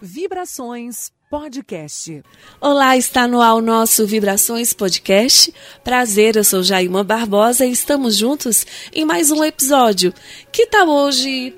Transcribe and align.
Vibrações 0.00 1.10
Podcast. 1.28 2.22
Olá, 2.60 2.96
está 2.96 3.26
no 3.26 3.40
ar 3.40 3.54
o 3.54 3.60
nosso 3.60 4.06
Vibrações 4.06 4.72
Podcast. 4.72 5.52
Prazer, 5.82 6.36
eu 6.36 6.44
sou 6.44 6.62
Jaima 6.62 7.02
Barbosa 7.02 7.66
e 7.66 7.72
estamos 7.72 8.16
juntos 8.16 8.64
em 8.92 9.04
mais 9.04 9.32
um 9.32 9.42
episódio. 9.42 10.14
Que 10.52 10.66
tal 10.66 10.88
hoje 10.88 11.52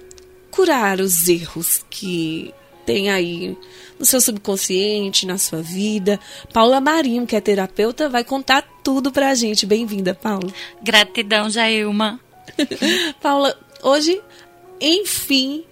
curar 0.50 1.00
os 1.00 1.28
erros 1.28 1.84
que 1.90 2.54
tem 2.86 3.10
aí 3.10 3.56
no 3.98 4.06
seu 4.06 4.22
subconsciente, 4.22 5.26
na 5.26 5.36
sua 5.36 5.60
vida? 5.60 6.18
Paula 6.50 6.80
Marinho, 6.80 7.26
que 7.26 7.36
é 7.36 7.40
terapeuta, 7.42 8.08
vai 8.08 8.24
contar 8.24 8.62
tudo 8.82 9.12
pra 9.12 9.34
gente. 9.34 9.66
Bem-vinda, 9.66 10.14
Paula. 10.14 10.50
Gratidão, 10.82 11.50
Jailma. 11.50 12.18
Paula, 13.20 13.54
hoje, 13.82 14.18
enfim, 14.80 15.64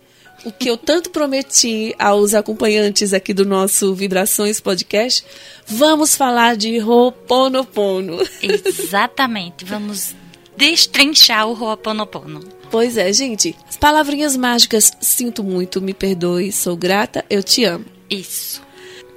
o 0.44 0.52
que 0.52 0.68
eu 0.68 0.76
tanto 0.76 1.10
prometi 1.10 1.94
aos 1.98 2.34
acompanhantes 2.34 3.12
aqui 3.12 3.34
do 3.34 3.44
nosso 3.44 3.94
Vibrações 3.94 4.60
Podcast, 4.60 5.24
vamos 5.66 6.14
falar 6.14 6.56
de 6.56 6.80
Ho'oponopono. 6.80 8.18
Exatamente, 8.42 9.64
vamos 9.64 10.14
destrinchar 10.56 11.48
o 11.48 11.52
Ho'oponopono. 11.52 12.40
Pois 12.70 12.96
é, 12.96 13.12
gente, 13.12 13.56
as 13.68 13.76
palavrinhas 13.76 14.36
mágicas, 14.36 14.92
sinto 15.00 15.42
muito, 15.42 15.80
me 15.80 15.94
perdoe, 15.94 16.52
sou 16.52 16.76
grata, 16.76 17.24
eu 17.30 17.42
te 17.42 17.64
amo. 17.64 17.86
Isso. 18.10 18.62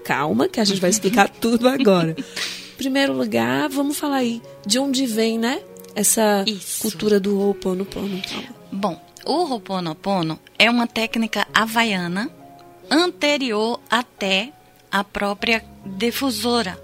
Calma, 0.04 0.48
que 0.48 0.60
a 0.60 0.64
gente 0.64 0.80
vai 0.82 0.90
explicar 0.90 1.30
tudo 1.40 1.68
agora. 1.68 2.16
Em 2.18 2.78
primeiro 2.78 3.14
lugar, 3.14 3.70
vamos 3.70 3.98
falar 3.98 4.18
aí 4.18 4.42
de 4.66 4.80
onde 4.80 5.06
vem, 5.06 5.38
né? 5.38 5.62
Essa 5.94 6.44
Isso. 6.48 6.82
cultura 6.82 7.20
do 7.20 7.38
Ho'oponopono. 7.38 8.22
Bom, 8.72 9.00
o 9.26 9.46
Ho'oponopono 9.46 10.40
é 10.58 10.70
uma 10.70 10.88
técnica 10.88 11.48
havaiana 11.54 12.30
anterior 12.90 13.80
até 13.90 14.52
a 14.92 15.04
própria 15.04 15.64
difusora, 15.86 16.78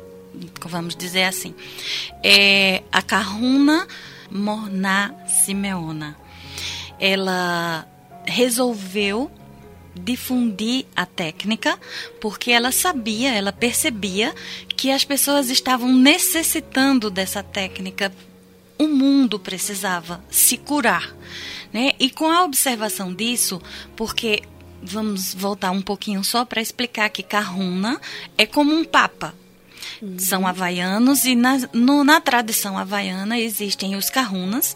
vamos 0.66 0.96
dizer 0.96 1.24
assim. 1.24 1.54
É 2.24 2.84
a 2.92 3.02
Kahuna 3.02 3.88
Morna 4.32 5.14
Simeona. 5.28 6.16
Ela 7.00 7.88
resolveu 8.26 9.32
difundir 9.94 10.86
a 10.96 11.06
técnica 11.06 11.78
porque 12.22 12.52
ela 12.52 12.72
sabia, 12.72 13.34
ela 13.34 13.52
percebia 13.52 14.34
que 14.76 14.92
as 14.92 15.04
pessoas 15.04 15.50
estavam 15.50 15.94
necessitando 15.94 17.10
dessa 17.10 17.42
técnica. 17.42 18.12
O 18.78 18.88
mundo 18.88 19.40
precisava 19.40 20.24
se 20.30 20.58
curar. 20.58 21.16
Né? 21.74 21.92
E 22.00 22.10
com 22.10 22.30
a 22.30 22.44
observação 22.44 23.14
disso, 23.14 23.62
porque 23.96 24.44
vamos 24.82 25.34
voltar 25.34 25.72
um 25.72 25.82
pouquinho 25.82 26.24
só 26.24 26.46
para 26.46 26.62
explicar 26.62 27.10
que 27.10 27.24
Kahuna 27.24 28.00
é 28.38 28.46
como 28.46 28.74
um 28.74 28.84
papa. 28.84 29.34
Uhum. 30.02 30.20
São 30.20 30.46
havaianos 30.46 31.26
e 31.26 31.36
na, 31.36 31.58
no, 31.74 32.04
na 32.04 32.22
tradição 32.22 32.78
havaiana 32.78 33.40
existem 33.40 33.96
os 33.96 34.10
kahunas 34.10 34.76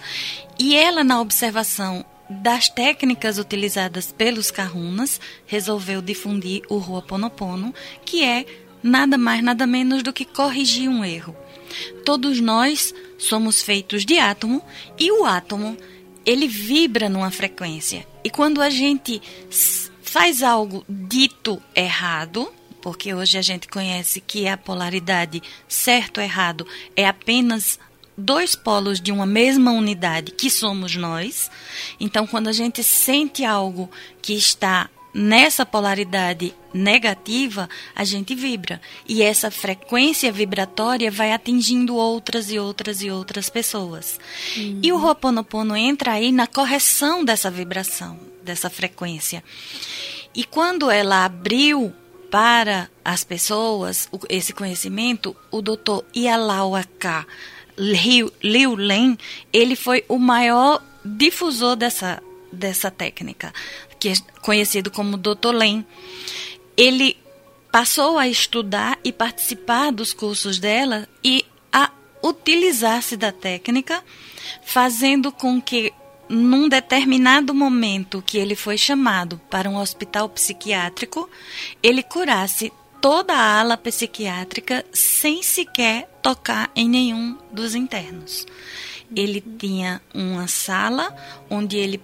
e 0.58 0.76
ela 0.76 1.04
na 1.04 1.20
observação 1.20 2.06
das 2.30 2.70
técnicas 2.70 3.38
utilizadas 3.38 4.12
pelos 4.12 4.50
kahunas 4.50 5.20
resolveu 5.46 6.02
difundir 6.02 6.62
o 6.70 6.78
Ho'oponopono, 6.78 7.74
que 8.06 8.24
é 8.24 8.46
nada 8.82 9.18
mais 9.18 9.44
nada 9.44 9.68
menos 9.68 10.02
do 10.02 10.14
que 10.14 10.24
corrigir 10.24 10.90
um 10.90 11.04
erro. 11.04 11.36
Todos 12.06 12.40
nós 12.40 12.94
somos 13.18 13.62
feitos 13.62 14.06
de 14.06 14.18
átomo 14.18 14.64
e 15.00 15.12
o 15.12 15.26
átomo 15.26 15.78
ele 16.26 16.48
vibra 16.48 17.10
numa 17.10 17.32
frequência. 17.32 18.08
E 18.24 18.30
quando 18.30 18.62
a 18.62 18.70
gente 18.70 19.22
faz 20.02 20.44
algo 20.44 20.84
dito 20.88 21.62
errado, 21.76 22.52
porque 22.82 23.14
hoje 23.14 23.38
a 23.38 23.42
gente 23.42 23.68
conhece 23.68 24.20
que 24.20 24.48
a 24.48 24.58
polaridade 24.58 25.42
certo 25.68 26.18
ou 26.18 26.24
errado 26.24 26.68
é 26.96 27.08
apenas 27.08 27.80
dois 28.18 28.56
polos 28.56 29.00
de 29.00 29.12
uma 29.12 29.26
mesma 29.26 29.72
unidade, 29.72 30.31
que 30.31 30.50
somos 30.50 30.96
nós. 30.96 31.50
Então, 32.00 32.28
quando 32.28 32.48
a 32.48 32.54
gente 32.54 32.84
sente 32.84 33.44
algo 33.44 33.90
que 34.22 34.34
está 34.34 34.90
nessa 35.14 35.66
polaridade 35.66 36.54
negativa, 36.74 37.70
a 37.96 38.04
gente 38.04 38.34
vibra. 38.34 38.82
E 39.08 39.22
essa 39.22 39.52
frequência 39.52 40.32
vibratória 40.32 41.12
vai 41.12 41.34
atingindo 41.34 41.96
outras 41.96 42.52
e 42.52 42.58
outras 42.58 43.02
e 43.02 43.12
outras 43.12 43.50
pessoas. 43.50 44.20
Uhum. 44.56 44.80
E 44.82 44.92
o 44.92 45.04
Ho'oponopono 45.04 45.76
entra 45.76 46.14
aí 46.14 46.32
na 46.32 46.48
correção 46.48 47.24
dessa 47.24 47.52
vibração, 47.52 48.20
dessa 48.44 48.70
frequência. 48.70 49.44
E 50.34 50.44
quando 50.44 50.90
ela 50.90 51.26
abriu 51.26 51.94
para 52.30 52.90
as 53.04 53.26
pessoas 53.26 54.10
esse 54.30 54.54
conhecimento, 54.54 55.36
o 55.52 55.62
doutor 55.62 56.06
Ialauaka 56.16 57.28
Liu, 57.78 58.32
Liu 58.42 58.76
Len, 58.76 59.18
ele 59.52 59.76
foi 59.76 60.06
o 60.08 60.18
maior 60.18 60.82
difusor 61.04 61.76
dessa, 61.76 62.22
dessa 62.52 62.90
técnica 62.90 63.54
que 64.01 64.09
é 64.09 64.13
conhecido 64.41 64.89
como 64.89 65.16
Dr. 65.16 65.53
Len, 65.53 65.85
ele 66.75 67.16
passou 67.72 68.17
a 68.17 68.28
estudar 68.28 68.97
e 69.03 69.13
participar 69.13 69.91
dos 69.91 70.12
cursos 70.12 70.57
dela 70.57 71.07
e 71.23 71.45
a 71.72 71.91
utilizar-se 72.23 73.16
da 73.16 73.31
técnica, 73.31 74.03
fazendo 74.63 75.31
com 75.31 75.62
que 75.62 75.94
num 76.28 76.67
determinado 76.67 77.53
momento 77.53 78.23
que 78.25 78.39
ele 78.39 78.56
foi 78.56 78.75
chamado 78.75 79.39
para 79.51 79.69
um 79.69 79.78
hospital 79.78 80.28
psiquiátrico, 80.29 81.29
ele 81.83 82.01
curasse 82.01 82.73
toda 83.00 83.35
a 83.35 83.59
ala 83.59 83.78
psiquiátrica 83.78 84.83
sem 84.91 85.44
sequer 85.44 86.09
tocar 86.23 86.72
em 86.75 86.89
nenhum 86.89 87.38
dos 87.51 87.75
internos. 87.75 88.47
Ele 89.16 89.41
tinha 89.59 90.01
uma 90.12 90.47
sala 90.47 91.16
onde 91.50 91.78
ele 91.78 92.01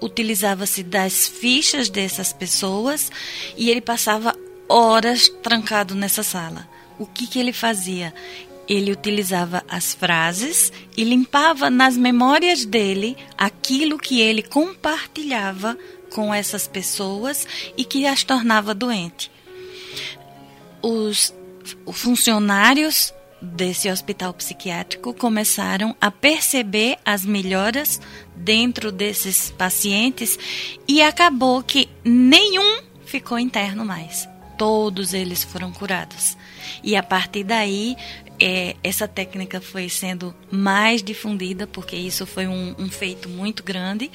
utilizava-se 0.00 0.82
das 0.82 1.26
fichas 1.26 1.88
dessas 1.88 2.32
pessoas 2.32 3.10
e 3.56 3.70
ele 3.70 3.80
passava 3.80 4.34
horas 4.68 5.28
trancado 5.42 5.94
nessa 5.94 6.22
sala. 6.22 6.68
O 6.98 7.06
que, 7.06 7.26
que 7.26 7.38
ele 7.38 7.52
fazia? 7.52 8.14
Ele 8.68 8.92
utilizava 8.92 9.64
as 9.68 9.94
frases 9.94 10.72
e 10.96 11.02
limpava 11.02 11.70
nas 11.70 11.96
memórias 11.96 12.64
dele 12.64 13.16
aquilo 13.36 13.98
que 13.98 14.20
ele 14.20 14.42
compartilhava 14.42 15.78
com 16.10 16.34
essas 16.34 16.66
pessoas 16.66 17.46
e 17.76 17.84
que 17.84 18.06
as 18.06 18.24
tornava 18.24 18.74
doente. 18.74 19.30
Os 20.82 21.34
funcionários 21.92 23.12
desse 23.40 23.90
hospital 23.90 24.34
psiquiátrico 24.34 25.14
começaram 25.14 25.94
a 26.00 26.10
perceber 26.10 26.96
as 27.04 27.24
melhoras 27.24 28.00
dentro 28.36 28.90
desses 28.90 29.50
pacientes 29.50 30.38
e 30.86 31.00
acabou 31.00 31.62
que 31.62 31.88
nenhum 32.04 32.82
ficou 33.04 33.38
interno 33.38 33.84
mais. 33.84 34.28
Todos 34.56 35.14
eles 35.14 35.44
foram 35.44 35.70
curados. 35.70 36.36
E 36.82 36.96
a 36.96 37.02
partir 37.02 37.44
daí, 37.44 37.96
é, 38.40 38.76
essa 38.82 39.06
técnica 39.06 39.60
foi 39.60 39.88
sendo 39.88 40.34
mais 40.50 41.02
difundida, 41.02 41.66
porque 41.66 41.96
isso 41.96 42.26
foi 42.26 42.46
um, 42.46 42.74
um 42.78 42.88
feito 42.88 43.28
muito 43.28 43.62
grande. 43.62 44.10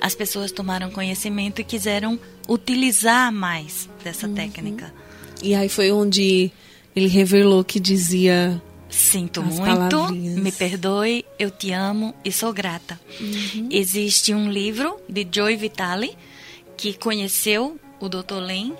As 0.00 0.14
pessoas 0.14 0.52
tomaram 0.52 0.90
conhecimento 0.90 1.60
e 1.60 1.64
quiseram 1.64 2.18
utilizar 2.48 3.32
mais 3.32 3.88
dessa 4.02 4.26
uhum. 4.26 4.34
técnica. 4.34 4.92
E 5.42 5.54
aí 5.54 5.68
foi 5.68 5.90
onde 5.92 6.50
ele 6.94 7.08
revelou 7.08 7.64
que 7.64 7.80
dizia 7.80 8.62
Sinto 8.88 9.42
muito, 9.42 10.12
me 10.12 10.52
perdoe, 10.52 11.24
eu 11.36 11.50
te 11.50 11.72
amo 11.72 12.14
e 12.24 12.30
sou 12.30 12.52
grata. 12.52 13.00
Uhum. 13.20 13.68
Existe 13.68 14.32
um 14.32 14.48
livro 14.48 14.96
de 15.08 15.26
Joy 15.30 15.56
Vitale 15.56 16.16
que 16.76 16.94
conheceu 16.94 17.76
o 17.98 18.08
Dr. 18.08 18.36
Len 18.36 18.72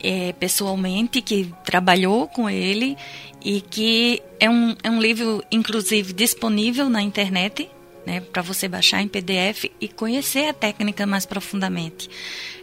é, 0.00 0.32
pessoalmente, 0.34 1.20
que 1.20 1.52
trabalhou 1.64 2.28
com 2.28 2.48
ele 2.48 2.96
e 3.44 3.60
que 3.60 4.22
é 4.38 4.48
um, 4.48 4.76
é 4.84 4.90
um 4.90 5.00
livro, 5.00 5.42
inclusive, 5.50 6.12
disponível 6.12 6.88
na 6.88 7.02
internet, 7.02 7.68
né, 8.06 8.20
para 8.20 8.42
você 8.42 8.68
baixar 8.68 9.02
em 9.02 9.08
PDF 9.08 9.64
e 9.80 9.88
conhecer 9.88 10.48
a 10.48 10.54
técnica 10.54 11.06
mais 11.06 11.26
profundamente. 11.26 12.08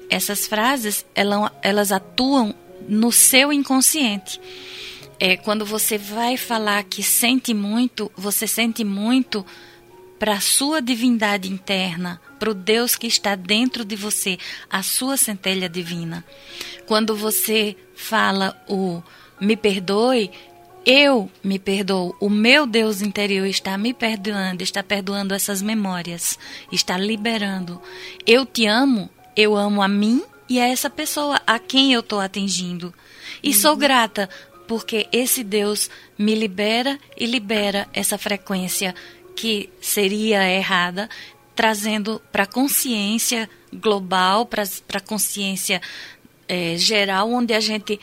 Essas 0.10 0.48
frases, 0.48 1.06
elas 1.62 1.92
atuam 1.92 2.56
no 2.88 3.12
seu 3.12 3.52
inconsciente 3.52 4.40
é, 5.19 5.38
quando 5.38 5.65
você 5.65 5.98
vai 5.98 6.38
falar 6.38 6.83
que 6.83 7.04
sente 7.04 7.54
muito, 7.54 8.12
você 8.15 8.48
sente 8.48 8.83
muito 8.83 9.45
para 10.19 10.33
a 10.33 10.42
sua 10.42 10.81
divindade 10.81 11.51
interna, 11.51 12.21
para 12.39 12.50
o 12.50 12.54
Deus 12.54 12.95
que 12.95 13.07
está 13.07 13.36
dentro 13.36 13.83
de 13.83 13.95
você, 13.95 14.38
a 14.69 14.81
sua 14.81 15.18
centelha 15.18 15.68
divina. 15.68 16.24
Quando 16.86 17.15
você 17.15 17.75
fala 17.95 18.56
o 18.68 19.01
me 19.39 19.57
perdoe, 19.57 20.31
eu 20.86 21.30
me 21.44 21.57
perdoo, 21.57 22.15
o 22.19 22.30
meu 22.30 22.65
Deus 22.65 23.01
interior 23.01 23.45
está 23.48 23.77
me 23.77 23.94
perdoando, 23.94 24.63
está 24.63 24.83
perdoando 24.83 25.33
essas 25.33 25.62
memórias, 25.62 26.38
está 26.71 26.98
liberando. 26.98 27.81
Eu 28.25 28.45
te 28.45 28.65
amo, 28.65 29.10
eu 29.36 29.56
amo 29.56 29.81
a 29.81 29.88
mim 29.88 30.24
E 30.50 30.60
é 30.60 30.69
essa 30.69 30.89
pessoa 30.89 31.42
a 31.48 31.57
quem 31.57 31.94
eu 31.94 32.01
estou 32.01 32.19
atingindo. 32.19 32.94
E 33.42 33.50
uhum. 33.50 33.54
sou 33.56 33.75
grata 33.75 34.30
porque 34.74 35.08
esse 35.12 35.44
Deus 35.44 35.88
me 36.18 36.34
libera 36.34 37.00
e 37.16 37.28
libera 37.28 37.88
essa 37.94 38.18
frequência 38.18 38.96
que 39.36 39.70
seria 39.80 40.50
errada, 40.50 41.08
trazendo 41.54 42.20
para 42.31 42.42
a 42.42 42.48
consciência 42.48 43.48
global, 43.72 44.48
para 44.48 44.64
a 44.96 45.00
consciência 45.00 45.80
é, 46.48 46.75
geral, 46.75 47.31
onde 47.31 47.54
a 47.54 47.60
gente 47.60 48.00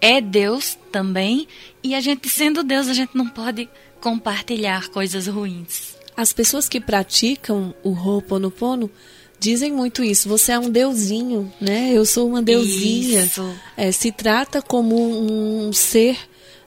é 0.00 0.20
Deus 0.20 0.78
também, 0.92 1.48
e 1.82 1.96
a 1.96 2.00
gente 2.00 2.28
sendo 2.28 2.62
Deus, 2.62 2.86
a 2.86 2.94
gente 2.94 3.16
não 3.16 3.26
pode 3.26 3.68
compartilhar 4.00 4.90
coisas 4.90 5.26
ruins. 5.26 5.96
As 6.16 6.32
pessoas 6.32 6.68
que 6.68 6.80
praticam 6.80 7.74
o 7.82 7.90
Ho'oponopono 7.90 8.88
dizem 9.38 9.72
muito 9.72 10.02
isso. 10.02 10.28
Você 10.28 10.52
é 10.52 10.58
um 10.58 10.70
deusinho, 10.70 11.52
né? 11.60 11.92
Eu 11.92 12.04
sou 12.04 12.28
uma 12.28 12.42
deusinha. 12.42 13.30
É, 13.76 13.92
se 13.92 14.10
trata 14.10 14.62
como 14.62 14.96
um 14.96 15.72
ser 15.72 16.16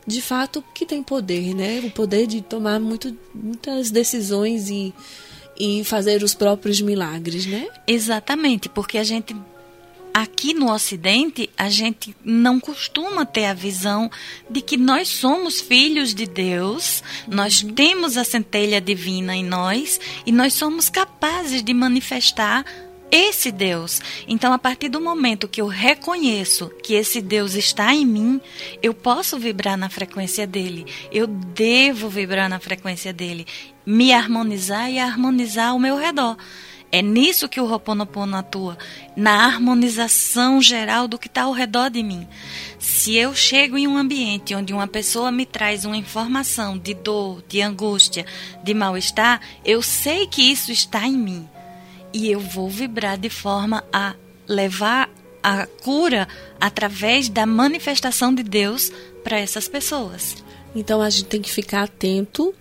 de 0.05 0.21
fato 0.21 0.63
que 0.73 0.85
tem 0.85 1.03
poder, 1.03 1.53
né? 1.53 1.81
O 1.83 1.91
poder 1.91 2.27
de 2.27 2.41
tomar 2.41 2.79
muito, 2.79 3.15
muitas 3.35 3.91
decisões 3.91 4.69
e, 4.69 4.93
e 5.59 5.83
fazer 5.83 6.23
os 6.23 6.33
próprios 6.33 6.79
milagres, 6.79 7.45
né? 7.45 7.67
Exatamente, 7.85 8.69
porque 8.69 8.97
a 8.97 9.03
gente 9.03 9.35
aqui 10.21 10.51
no 10.51 10.71
Ocidente, 10.71 11.47
a 11.55 11.69
gente 11.69 12.15
não 12.23 12.59
costuma 12.59 13.23
ter 13.23 13.45
a 13.45 13.53
visão 13.53 14.09
de 14.49 14.61
que 14.61 14.75
nós 14.75 15.07
somos 15.07 15.61
filhos 15.61 16.13
de 16.15 16.25
Deus, 16.25 17.03
nós 17.27 17.61
uhum. 17.61 17.73
temos 17.73 18.17
a 18.17 18.23
centelha 18.23 18.81
divina 18.81 19.35
em 19.35 19.43
nós 19.43 19.99
e 20.25 20.31
nós 20.31 20.53
somos 20.53 20.89
capazes 20.89 21.61
de 21.61 21.71
manifestar 21.71 22.65
esse 23.11 23.51
Deus. 23.51 24.01
Então, 24.27 24.51
a 24.51 24.57
partir 24.57 24.89
do 24.89 24.99
momento 24.99 25.47
que 25.47 25.61
eu 25.61 25.67
reconheço 25.67 26.71
que 26.83 26.95
esse 26.95 27.21
Deus 27.21 27.53
está 27.53 27.93
em 27.93 28.05
mim, 28.05 28.41
eu 28.81 28.95
posso 28.95 29.37
vibrar 29.37 29.77
na 29.77 29.87
frequência 29.87 30.47
dele. 30.47 30.85
Eu 31.11 31.27
devo 31.27 32.09
vibrar 32.09 32.49
na 32.49 32.59
frequência 32.59 33.13
dele, 33.13 33.45
me 33.85 34.11
harmonizar 34.11 34.91
e 34.91 34.97
harmonizar 34.97 35.69
ao 35.69 35.79
meu 35.79 35.95
redor. 35.95 36.35
É 36.91 37.01
nisso 37.01 37.49
que 37.49 37.59
o 37.59 37.65
Ho'oponopono 37.65 38.37
atua, 38.37 38.77
na 39.15 39.45
harmonização 39.45 40.61
geral 40.61 41.07
do 41.07 41.19
que 41.19 41.27
está 41.27 41.43
ao 41.43 41.51
redor 41.51 41.89
de 41.89 42.01
mim. 42.01 42.25
Se 42.79 43.15
eu 43.15 43.35
chego 43.35 43.77
em 43.77 43.87
um 43.87 43.97
ambiente 43.97 44.55
onde 44.55 44.73
uma 44.73 44.87
pessoa 44.87 45.31
me 45.31 45.45
traz 45.45 45.83
uma 45.83 45.97
informação 45.97 46.77
de 46.77 46.93
dor, 46.93 47.43
de 47.47 47.61
angústia, 47.61 48.25
de 48.63 48.73
mal-estar, 48.73 49.41
eu 49.65 49.81
sei 49.81 50.27
que 50.27 50.41
isso 50.41 50.71
está 50.71 51.05
em 51.05 51.17
mim. 51.17 51.49
E 52.13 52.31
eu 52.31 52.39
vou 52.39 52.69
vibrar 52.69 53.17
de 53.17 53.29
forma 53.29 53.83
a 53.91 54.15
levar 54.47 55.09
a 55.43 55.65
cura 55.65 56.27
através 56.59 57.27
da 57.27 57.45
manifestação 57.45 58.33
de 58.33 58.43
Deus 58.43 58.91
para 59.23 59.39
essas 59.39 59.67
pessoas. 59.67 60.43
Então 60.75 61.01
a 61.01 61.09
gente 61.09 61.25
tem 61.25 61.41
que 61.41 61.51
ficar 61.51 61.83
atento 61.83 62.53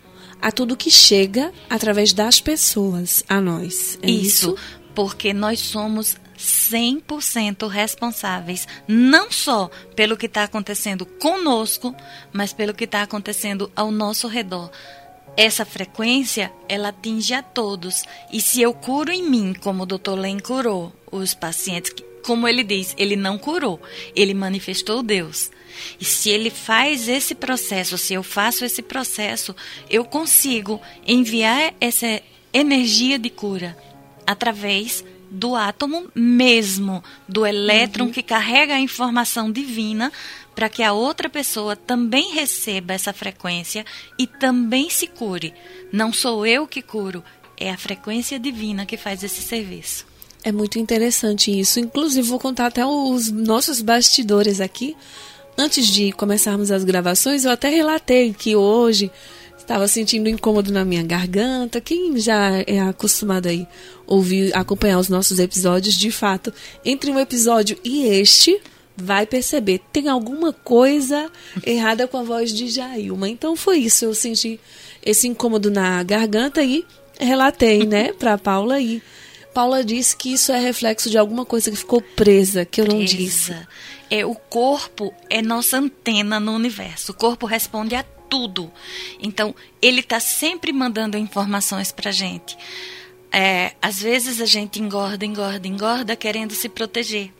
a 0.46 0.52
tudo 0.52 0.76
que 0.76 0.92
chega 0.92 1.52
através 1.68 2.12
das 2.12 2.40
pessoas 2.40 3.24
a 3.28 3.40
nós. 3.40 3.98
É 4.00 4.08
isso, 4.08 4.54
isso? 4.54 4.56
porque 4.94 5.34
nós 5.34 5.58
somos 5.58 6.16
100% 6.38 7.66
responsáveis, 7.66 8.68
não 8.86 9.28
só 9.28 9.68
pelo 9.96 10.16
que 10.16 10.26
está 10.26 10.44
acontecendo 10.44 11.04
conosco, 11.04 11.92
mas 12.32 12.52
pelo 12.52 12.74
que 12.74 12.84
está 12.84 13.02
acontecendo 13.02 13.72
ao 13.74 13.90
nosso 13.90 14.28
redor. 14.28 14.70
Essa 15.36 15.64
frequência, 15.64 16.52
ela 16.68 16.90
atinge 16.90 17.34
a 17.34 17.42
todos. 17.42 18.04
E 18.32 18.40
se 18.40 18.62
eu 18.62 18.72
curo 18.72 19.10
em 19.10 19.28
mim, 19.28 19.52
como 19.52 19.82
o 19.82 19.86
Dr. 19.86 20.14
Len 20.16 20.38
curou 20.38 20.92
os 21.10 21.34
pacientes, 21.34 21.92
como 22.24 22.46
ele 22.46 22.62
diz, 22.62 22.94
ele 22.96 23.16
não 23.16 23.36
curou, 23.36 23.80
ele 24.14 24.32
manifestou 24.32 25.02
Deus. 25.02 25.50
E 26.00 26.04
se 26.04 26.30
ele 26.30 26.50
faz 26.50 27.08
esse 27.08 27.34
processo, 27.34 27.98
se 27.98 28.14
eu 28.14 28.22
faço 28.22 28.64
esse 28.64 28.82
processo, 28.82 29.54
eu 29.88 30.04
consigo 30.04 30.80
enviar 31.06 31.74
essa 31.80 32.22
energia 32.52 33.18
de 33.18 33.30
cura 33.30 33.76
através 34.26 35.04
do 35.30 35.54
átomo 35.54 36.08
mesmo, 36.14 37.02
do 37.28 37.44
elétron 37.44 38.06
uhum. 38.06 38.10
que 38.10 38.22
carrega 38.22 38.74
a 38.74 38.80
informação 38.80 39.50
divina 39.50 40.12
para 40.54 40.68
que 40.68 40.82
a 40.82 40.92
outra 40.92 41.28
pessoa 41.28 41.76
também 41.76 42.32
receba 42.32 42.94
essa 42.94 43.12
frequência 43.12 43.84
e 44.18 44.26
também 44.26 44.88
se 44.88 45.06
cure. 45.06 45.52
Não 45.92 46.12
sou 46.12 46.46
eu 46.46 46.66
que 46.66 46.80
curo, 46.80 47.22
é 47.58 47.70
a 47.70 47.76
frequência 47.76 48.38
divina 48.38 48.86
que 48.86 48.96
faz 48.96 49.22
esse 49.22 49.42
serviço. 49.42 50.06
É 50.42 50.52
muito 50.52 50.78
interessante 50.78 51.50
isso. 51.50 51.80
Inclusive, 51.80 52.28
vou 52.28 52.38
contar 52.38 52.66
até 52.66 52.86
os 52.86 53.30
nossos 53.30 53.82
bastidores 53.82 54.60
aqui. 54.60 54.96
Antes 55.58 55.86
de 55.86 56.12
começarmos 56.12 56.70
as 56.70 56.84
gravações, 56.84 57.44
eu 57.44 57.50
até 57.50 57.70
relatei 57.70 58.34
que 58.34 58.54
hoje 58.54 59.10
estava 59.56 59.88
sentindo 59.88 60.28
incômodo 60.28 60.70
na 60.70 60.84
minha 60.84 61.02
garganta. 61.02 61.80
Quem 61.80 62.18
já 62.18 62.62
é 62.66 62.78
acostumado 62.80 63.48
aí 63.48 63.66
ouvir, 64.06 64.54
acompanhar 64.54 64.98
os 64.98 65.08
nossos 65.08 65.38
episódios, 65.38 65.94
de 65.94 66.10
fato, 66.10 66.52
entre 66.84 67.10
um 67.10 67.18
episódio 67.18 67.78
e 67.82 68.04
este, 68.04 68.60
vai 68.96 69.26
perceber 69.26 69.80
tem 69.92 70.08
alguma 70.08 70.52
coisa 70.52 71.30
errada 71.64 72.06
com 72.06 72.18
a 72.18 72.22
voz 72.22 72.52
de 72.52 72.68
Jailma. 72.68 73.28
Então 73.28 73.56
foi 73.56 73.78
isso, 73.78 74.04
eu 74.04 74.14
senti 74.14 74.60
esse 75.04 75.26
incômodo 75.26 75.70
na 75.70 76.02
garganta 76.02 76.62
e 76.62 76.84
relatei, 77.18 77.86
né, 77.86 78.12
para 78.12 78.36
Paula 78.36 78.78
e 78.78 79.02
Paula 79.56 79.82
disse 79.82 80.14
que 80.14 80.34
isso 80.34 80.52
é 80.52 80.58
reflexo 80.60 81.08
de 81.08 81.16
alguma 81.16 81.46
coisa 81.46 81.70
que 81.70 81.76
ficou 81.78 82.02
presa, 82.02 82.66
que 82.66 82.78
eu 82.78 82.84
não 82.84 82.98
presa. 82.98 83.16
disse 83.16 83.56
é 84.10 84.22
o 84.22 84.34
corpo 84.34 85.14
é 85.30 85.40
nossa 85.40 85.78
antena 85.78 86.38
no 86.38 86.52
universo. 86.52 87.12
O 87.12 87.14
corpo 87.14 87.46
responde 87.46 87.94
a 87.94 88.02
tudo. 88.02 88.70
Então, 89.18 89.54
ele 89.80 90.00
está 90.00 90.20
sempre 90.20 90.74
mandando 90.74 91.16
informações 91.16 91.90
para 91.90 92.10
a 92.10 92.12
gente. 92.12 92.54
É, 93.32 93.72
às 93.80 93.98
vezes 93.98 94.42
a 94.42 94.44
gente 94.44 94.78
engorda, 94.78 95.24
engorda, 95.24 95.66
engorda, 95.66 96.14
querendo 96.14 96.52
se 96.52 96.68
proteger. 96.68 97.32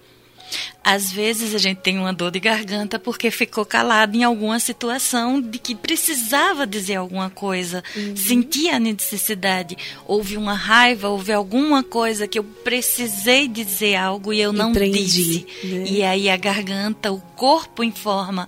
Às 0.83 1.11
vezes 1.11 1.55
a 1.55 1.59
gente 1.59 1.79
tem 1.79 1.99
uma 1.99 2.13
dor 2.13 2.31
de 2.31 2.39
garganta 2.39 2.99
porque 2.99 3.31
ficou 3.31 3.65
calado 3.65 4.17
em 4.17 4.23
alguma 4.23 4.61
situação 4.61 5.41
de 5.41 5.59
que 5.59 5.75
precisava 5.75 6.67
dizer 6.67 6.97
alguma 6.97 7.29
coisa, 7.29 7.83
uhum. 7.97 8.17
sentia 8.17 8.77
a 8.77 8.79
necessidade, 8.79 9.77
houve 10.07 10.37
uma 10.37 10.55
raiva, 10.55 11.09
houve 11.09 11.33
alguma 11.33 11.83
coisa 11.83 12.29
que 12.29 12.39
eu 12.39 12.45
precisei 12.45 13.49
dizer 13.49 13.97
algo 13.97 14.33
e 14.33 14.41
eu 14.41 14.53
não 14.53 14.71
Empreendi, 14.71 15.01
disse. 15.01 15.47
Né? 15.65 15.85
E 15.89 16.03
aí 16.05 16.31
a 16.31 16.37
garganta, 16.37 17.11
o 17.11 17.21
corpo 17.35 17.83
informa, 17.83 18.47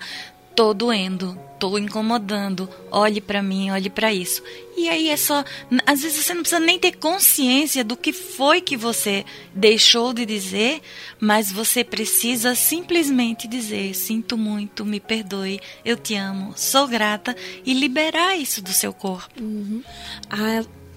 tô 0.54 0.72
doendo, 0.72 1.36
tô 1.58 1.76
incomodando, 1.76 2.68
olhe 2.90 3.20
para 3.20 3.42
mim, 3.42 3.70
olhe 3.70 3.90
para 3.90 4.12
isso. 4.12 4.42
E 4.76 4.88
aí 4.88 5.08
é 5.08 5.16
só, 5.16 5.44
às 5.84 6.02
vezes 6.02 6.24
você 6.24 6.32
não 6.32 6.42
precisa 6.42 6.60
nem 6.60 6.78
ter 6.78 6.96
consciência 6.96 7.82
do 7.82 7.96
que 7.96 8.12
foi 8.12 8.60
que 8.60 8.76
você 8.76 9.24
deixou 9.52 10.12
de 10.12 10.24
dizer, 10.24 10.80
mas 11.18 11.50
você 11.50 11.82
precisa 11.82 12.54
simplesmente 12.54 13.48
dizer: 13.48 13.94
sinto 13.94 14.38
muito, 14.38 14.84
me 14.84 15.00
perdoe, 15.00 15.60
eu 15.84 15.96
te 15.96 16.14
amo, 16.14 16.54
sou 16.56 16.86
grata 16.86 17.36
e 17.64 17.74
liberar 17.74 18.36
isso 18.36 18.62
do 18.62 18.72
seu 18.72 18.92
corpo. 18.92 19.42
Uhum. 19.42 19.82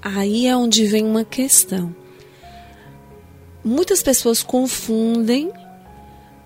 Aí 0.02 0.48
é 0.48 0.56
onde 0.56 0.86
vem 0.86 1.04
uma 1.04 1.26
questão. 1.26 1.96
Muitas 3.64 4.02
pessoas 4.02 4.42
confundem 4.42 5.52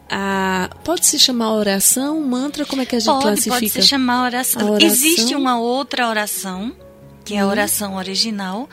a, 0.09 0.69
pode 0.83 1.05
se 1.05 1.17
chamar 1.17 1.53
oração, 1.53 2.21
mantra, 2.21 2.65
como 2.65 2.81
é 2.81 2.85
que 2.85 2.95
a 2.95 2.99
gente 2.99 3.07
pode, 3.07 3.23
classifica? 3.23 3.55
Pode 3.55 3.69
se 3.69 3.81
chamar 3.81 4.23
oração. 4.25 4.71
oração. 4.71 4.87
Existe 4.87 5.35
uma 5.35 5.59
outra 5.59 6.07
oração, 6.07 6.75
que 7.23 7.35
é 7.35 7.39
a 7.39 7.45
hum. 7.45 7.49
oração 7.49 7.95
original, 7.95 8.69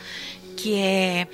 que 0.57 0.75
é, 0.75 1.27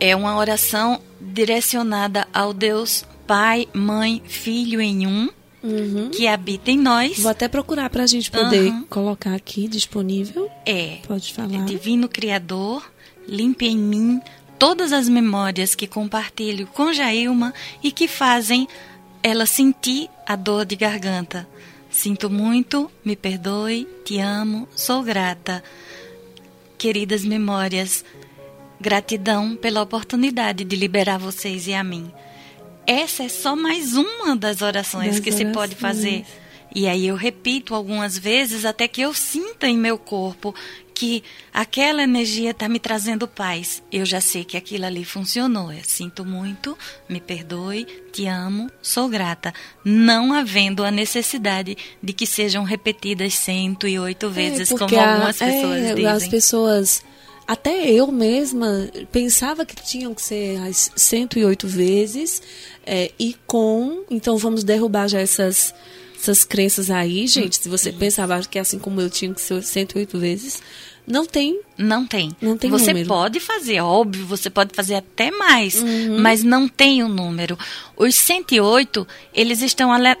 é 0.00 0.16
uma 0.16 0.36
oração 0.36 1.00
direcionada 1.20 2.26
ao 2.32 2.52
Deus 2.52 3.04
Pai, 3.26 3.68
Mãe, 3.72 4.22
Filho 4.26 4.80
em 4.80 5.06
um, 5.06 5.30
uhum. 5.62 6.10
que 6.10 6.26
habita 6.26 6.70
em 6.70 6.78
nós. 6.78 7.18
Vou 7.18 7.30
até 7.30 7.48
procurar 7.48 7.88
para 7.90 8.02
a 8.02 8.06
gente 8.06 8.30
poder 8.30 8.72
uhum. 8.72 8.84
colocar 8.84 9.34
aqui 9.34 9.68
disponível. 9.68 10.50
É. 10.66 10.98
Pode 11.06 11.32
falar. 11.32 11.54
É 11.54 11.64
divino 11.64 12.08
Criador, 12.08 12.90
limpe 13.26 13.66
em 13.66 13.76
mim 13.76 14.20
todas 14.58 14.92
as 14.92 15.08
memórias 15.08 15.74
que 15.74 15.86
compartilho 15.86 16.66
com 16.68 16.92
Jailma 16.92 17.52
e 17.82 17.90
que 17.90 18.06
fazem 18.06 18.68
ela 19.22 19.46
sentir 19.46 20.10
a 20.26 20.34
dor 20.34 20.64
de 20.64 20.76
garganta. 20.76 21.46
Sinto 21.88 22.28
muito, 22.28 22.90
me 23.04 23.14
perdoe, 23.14 23.86
te 24.04 24.18
amo, 24.18 24.66
sou 24.74 25.02
grata. 25.02 25.62
Queridas 26.76 27.24
memórias, 27.24 28.04
gratidão 28.80 29.54
pela 29.54 29.82
oportunidade 29.82 30.64
de 30.64 30.74
liberar 30.74 31.18
vocês 31.18 31.66
e 31.66 31.74
a 31.74 31.84
mim. 31.84 32.10
Essa 32.86 33.24
é 33.24 33.28
só 33.28 33.54
mais 33.54 33.92
uma 33.92 34.34
das 34.34 34.60
orações 34.60 35.16
das 35.16 35.20
que 35.20 35.30
orações. 35.30 35.48
se 35.48 35.54
pode 35.54 35.74
fazer. 35.76 36.24
E 36.74 36.88
aí 36.88 37.06
eu 37.06 37.14
repito 37.14 37.74
algumas 37.74 38.18
vezes 38.18 38.64
até 38.64 38.88
que 38.88 39.02
eu 39.02 39.12
sinta 39.12 39.68
em 39.68 39.76
meu 39.76 39.98
corpo 39.98 40.54
que 40.94 41.22
aquela 41.52 42.02
energia 42.02 42.50
está 42.50 42.68
me 42.68 42.78
trazendo 42.78 43.26
paz. 43.26 43.82
Eu 43.90 44.04
já 44.04 44.20
sei 44.20 44.44
que 44.44 44.56
aquilo 44.56 44.84
ali 44.84 45.04
funcionou. 45.04 45.72
Eu 45.72 45.84
sinto 45.84 46.24
muito, 46.24 46.76
me 47.08 47.20
perdoe, 47.20 47.86
te 48.12 48.26
amo, 48.26 48.70
sou 48.80 49.08
grata. 49.08 49.52
Não 49.84 50.32
havendo 50.32 50.84
a 50.84 50.90
necessidade 50.90 51.76
de 52.02 52.12
que 52.12 52.26
sejam 52.26 52.64
repetidas 52.64 53.34
108 53.34 54.26
é, 54.26 54.28
vezes, 54.28 54.70
é 54.70 54.78
como 54.78 54.98
algumas 54.98 55.38
pessoas 55.38 55.82
é, 55.82 55.94
dizem. 55.94 56.06
As 56.06 56.28
pessoas 56.28 57.02
até 57.46 57.90
eu 57.90 58.10
mesma 58.10 58.88
pensava 59.10 59.66
que 59.66 59.74
tinham 59.74 60.14
que 60.14 60.22
ser 60.22 60.58
as 60.62 60.90
108 60.94 61.66
vezes 61.66 62.40
é, 62.86 63.10
e 63.18 63.36
com. 63.46 64.04
Então 64.10 64.36
vamos 64.36 64.64
derrubar 64.64 65.08
já 65.08 65.20
essas, 65.20 65.74
essas 66.22 66.44
crenças 66.44 66.90
aí, 66.90 67.26
gente. 67.26 67.56
Se 67.56 67.68
você 67.68 67.92
pensava 67.92 68.40
que 68.42 68.58
assim 68.58 68.78
como 68.78 69.00
eu 69.00 69.10
tinha 69.10 69.34
que 69.34 69.40
ser 69.40 69.62
108 69.62 70.18
vezes, 70.18 70.62
não 71.06 71.26
tem. 71.26 71.60
Não 71.76 72.06
tem. 72.06 72.30
Não 72.40 72.56
tem 72.56 72.70
Você 72.70 72.92
número. 72.92 73.08
pode 73.08 73.40
fazer, 73.40 73.80
óbvio, 73.80 74.24
você 74.24 74.48
pode 74.48 74.72
fazer 74.72 74.94
até 74.94 75.30
mais, 75.32 75.82
uhum. 75.82 76.20
mas 76.20 76.44
não 76.44 76.68
tem 76.68 77.02
o 77.02 77.06
um 77.06 77.08
número. 77.08 77.58
Os 77.96 78.14
108, 78.14 79.06
eles 79.34 79.62
estão 79.62 79.92
é, 79.94 80.14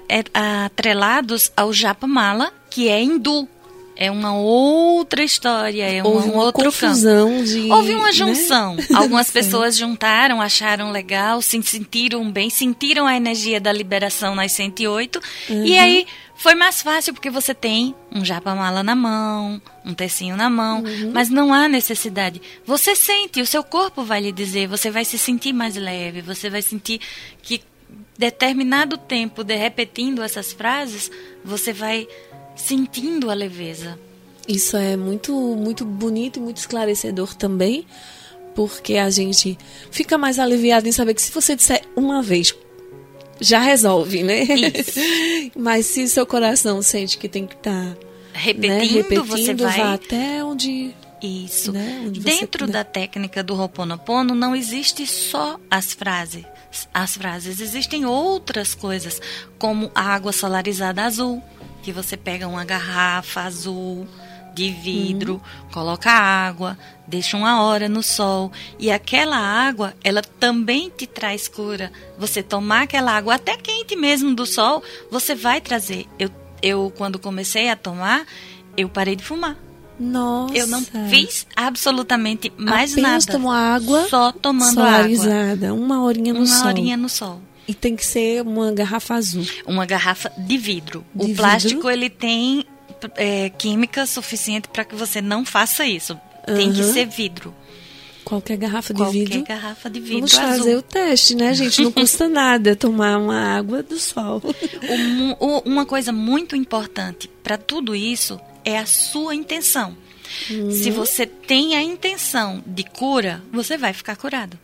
atrelados 0.64 1.52
ao 1.56 1.72
Japamala, 1.72 2.52
que 2.68 2.88
é 2.88 3.00
hindu 3.00 3.48
é 3.94 4.10
uma 4.10 4.34
outra 4.34 5.22
história, 5.22 5.84
é 5.84 6.02
Houve 6.02 6.28
um 6.28 6.32
uma 6.32 6.44
outro 6.44 6.64
confusão 6.64 7.30
campo. 7.30 7.44
De, 7.44 7.70
Houve 7.70 7.94
uma 7.94 8.06
né? 8.06 8.12
junção. 8.12 8.74
Né? 8.76 8.86
Algumas 8.94 9.30
pessoas 9.30 9.76
juntaram, 9.76 10.40
acharam 10.40 10.90
legal, 10.90 11.42
se 11.42 11.62
sentiram 11.62 12.30
bem, 12.30 12.48
sentiram 12.50 13.06
a 13.06 13.16
energia 13.16 13.60
da 13.60 13.72
liberação 13.72 14.34
nas 14.34 14.52
108. 14.52 15.20
Uhum. 15.50 15.64
E 15.64 15.78
aí 15.78 16.06
foi 16.34 16.54
mais 16.54 16.82
fácil 16.82 17.12
porque 17.12 17.30
você 17.30 17.54
tem 17.54 17.94
um 18.10 18.24
japamala 18.24 18.82
na 18.82 18.96
mão, 18.96 19.60
um 19.84 19.94
tecinho 19.94 20.36
na 20.36 20.50
mão, 20.50 20.82
uhum. 20.82 21.12
mas 21.12 21.28
não 21.28 21.52
há 21.52 21.68
necessidade. 21.68 22.40
Você 22.66 22.96
sente, 22.96 23.40
o 23.40 23.46
seu 23.46 23.62
corpo 23.62 24.02
vai 24.02 24.20
lhe 24.20 24.32
dizer, 24.32 24.66
você 24.66 24.90
vai 24.90 25.04
se 25.04 25.18
sentir 25.18 25.52
mais 25.52 25.76
leve, 25.76 26.20
você 26.20 26.50
vai 26.50 26.62
sentir 26.62 27.00
que 27.42 27.62
determinado 28.18 28.96
tempo 28.96 29.42
de 29.42 29.56
repetindo 29.56 30.22
essas 30.22 30.52
frases, 30.52 31.10
você 31.44 31.72
vai 31.72 32.06
sentindo 32.56 33.30
a 33.30 33.34
leveza. 33.34 33.98
Isso 34.46 34.76
é 34.76 34.96
muito, 34.96 35.32
muito 35.32 35.84
bonito 35.84 36.38
e 36.38 36.42
muito 36.42 36.56
esclarecedor 36.56 37.34
também, 37.34 37.86
porque 38.54 38.96
a 38.96 39.08
gente 39.10 39.56
fica 39.90 40.18
mais 40.18 40.38
aliviado 40.38 40.88
em 40.88 40.92
saber 40.92 41.14
que 41.14 41.22
se 41.22 41.30
você 41.30 41.54
disser 41.54 41.82
uma 41.94 42.22
vez, 42.22 42.54
já 43.40 43.60
resolve, 43.60 44.22
né? 44.22 44.42
Isso. 44.42 45.00
Mas 45.56 45.86
se 45.86 46.08
seu 46.08 46.26
coração 46.26 46.82
sente 46.82 47.18
que 47.18 47.28
tem 47.28 47.46
que 47.46 47.54
estar 47.54 47.94
tá, 47.94 47.96
repetindo, 48.32 48.68
né? 48.68 48.84
repetindo, 48.84 49.28
você 49.28 49.54
vai 49.54 49.80
até 49.80 50.44
onde 50.44 50.94
isso. 51.22 51.72
Né? 51.72 52.10
Dentro 52.10 52.66
da 52.66 52.82
técnica 52.82 53.42
do 53.42 53.54
Ho'oponopono 53.54 54.34
não 54.34 54.56
existe 54.56 55.06
só 55.06 55.58
as 55.70 55.92
frases. 55.92 56.44
As 56.92 57.16
frases 57.16 57.60
existem 57.60 58.04
outras 58.06 58.74
coisas, 58.74 59.20
como 59.58 59.90
a 59.94 60.02
água 60.02 60.32
solarizada 60.32 61.04
azul, 61.04 61.42
que 61.82 61.92
você 61.92 62.16
pega 62.16 62.48
uma 62.48 62.64
garrafa 62.64 63.42
azul 63.42 64.06
de 64.54 64.70
vidro, 64.70 65.34
uhum. 65.34 65.70
coloca 65.72 66.10
água, 66.10 66.78
deixa 67.06 67.36
uma 67.36 67.62
hora 67.62 67.88
no 67.88 68.02
sol 68.02 68.52
e 68.78 68.90
aquela 68.90 69.36
água, 69.36 69.94
ela 70.04 70.22
também 70.22 70.90
te 70.90 71.06
traz 71.06 71.48
cura. 71.48 71.90
Você 72.18 72.42
tomar 72.42 72.82
aquela 72.82 73.12
água 73.12 73.34
até 73.34 73.56
quente 73.56 73.96
mesmo 73.96 74.34
do 74.34 74.46
sol, 74.46 74.82
você 75.10 75.34
vai 75.34 75.60
trazer. 75.60 76.06
Eu, 76.18 76.30
eu 76.62 76.92
quando 76.96 77.18
comecei 77.18 77.68
a 77.68 77.76
tomar, 77.76 78.24
eu 78.76 78.88
parei 78.88 79.16
de 79.16 79.24
fumar. 79.24 79.56
Nossa. 79.98 80.56
Eu 80.56 80.66
não 80.66 80.82
fiz 81.08 81.46
absolutamente 81.54 82.52
mais 82.56 82.92
Apenas 82.92 83.26
nada. 83.26 83.38
tomou 83.38 83.52
água 83.52 84.08
só 84.08 84.32
tomando 84.32 84.80
água. 84.80 85.08
uma 85.72 86.02
horinha 86.02 86.32
no 86.32 86.40
uma 86.40 86.46
sol. 86.46 86.58
Uma 86.58 86.68
horinha 86.68 86.96
no 86.96 87.08
sol. 87.08 87.40
E 87.66 87.74
tem 87.74 87.94
que 87.94 88.04
ser 88.04 88.42
uma 88.42 88.72
garrafa 88.72 89.14
azul. 89.14 89.46
Uma 89.66 89.86
garrafa 89.86 90.30
de 90.36 90.58
vidro. 90.58 91.04
De 91.14 91.32
o 91.32 91.34
plástico 91.36 91.88
ele 91.88 92.10
tem 92.10 92.64
é, 93.16 93.50
química 93.50 94.06
suficiente 94.06 94.68
para 94.68 94.84
que 94.84 94.94
você 94.94 95.20
não 95.20 95.44
faça 95.44 95.86
isso. 95.86 96.14
Uhum. 96.48 96.56
Tem 96.56 96.72
que 96.72 96.82
ser 96.82 97.06
vidro. 97.06 97.54
Qualquer 98.24 98.56
garrafa 98.56 98.94
de 98.94 99.00
Qualquer 99.00 99.18
vidro. 99.18 99.38
Qualquer 99.40 99.54
garrafa 99.54 99.90
de 99.90 100.00
vidro 100.00 100.14
Vamos 100.16 100.38
azul. 100.38 100.58
fazer 100.58 100.76
o 100.76 100.82
teste, 100.82 101.34
né, 101.34 101.54
gente? 101.54 101.82
Não 101.82 101.90
custa 101.92 102.28
nada 102.28 102.74
tomar 102.76 103.18
uma 103.18 103.56
água 103.56 103.82
do 103.82 103.98
sol. 103.98 104.42
Uma 105.64 105.84
coisa 105.86 106.12
muito 106.12 106.56
importante 106.56 107.28
para 107.42 107.58
tudo 107.58 107.94
isso 107.94 108.40
é 108.64 108.78
a 108.78 108.86
sua 108.86 109.34
intenção. 109.34 109.96
Uhum. 110.50 110.70
Se 110.70 110.90
você 110.90 111.26
tem 111.26 111.76
a 111.76 111.82
intenção 111.82 112.62
de 112.66 112.84
cura, 112.84 113.42
você 113.52 113.76
vai 113.76 113.92
ficar 113.92 114.16
curado. 114.16 114.58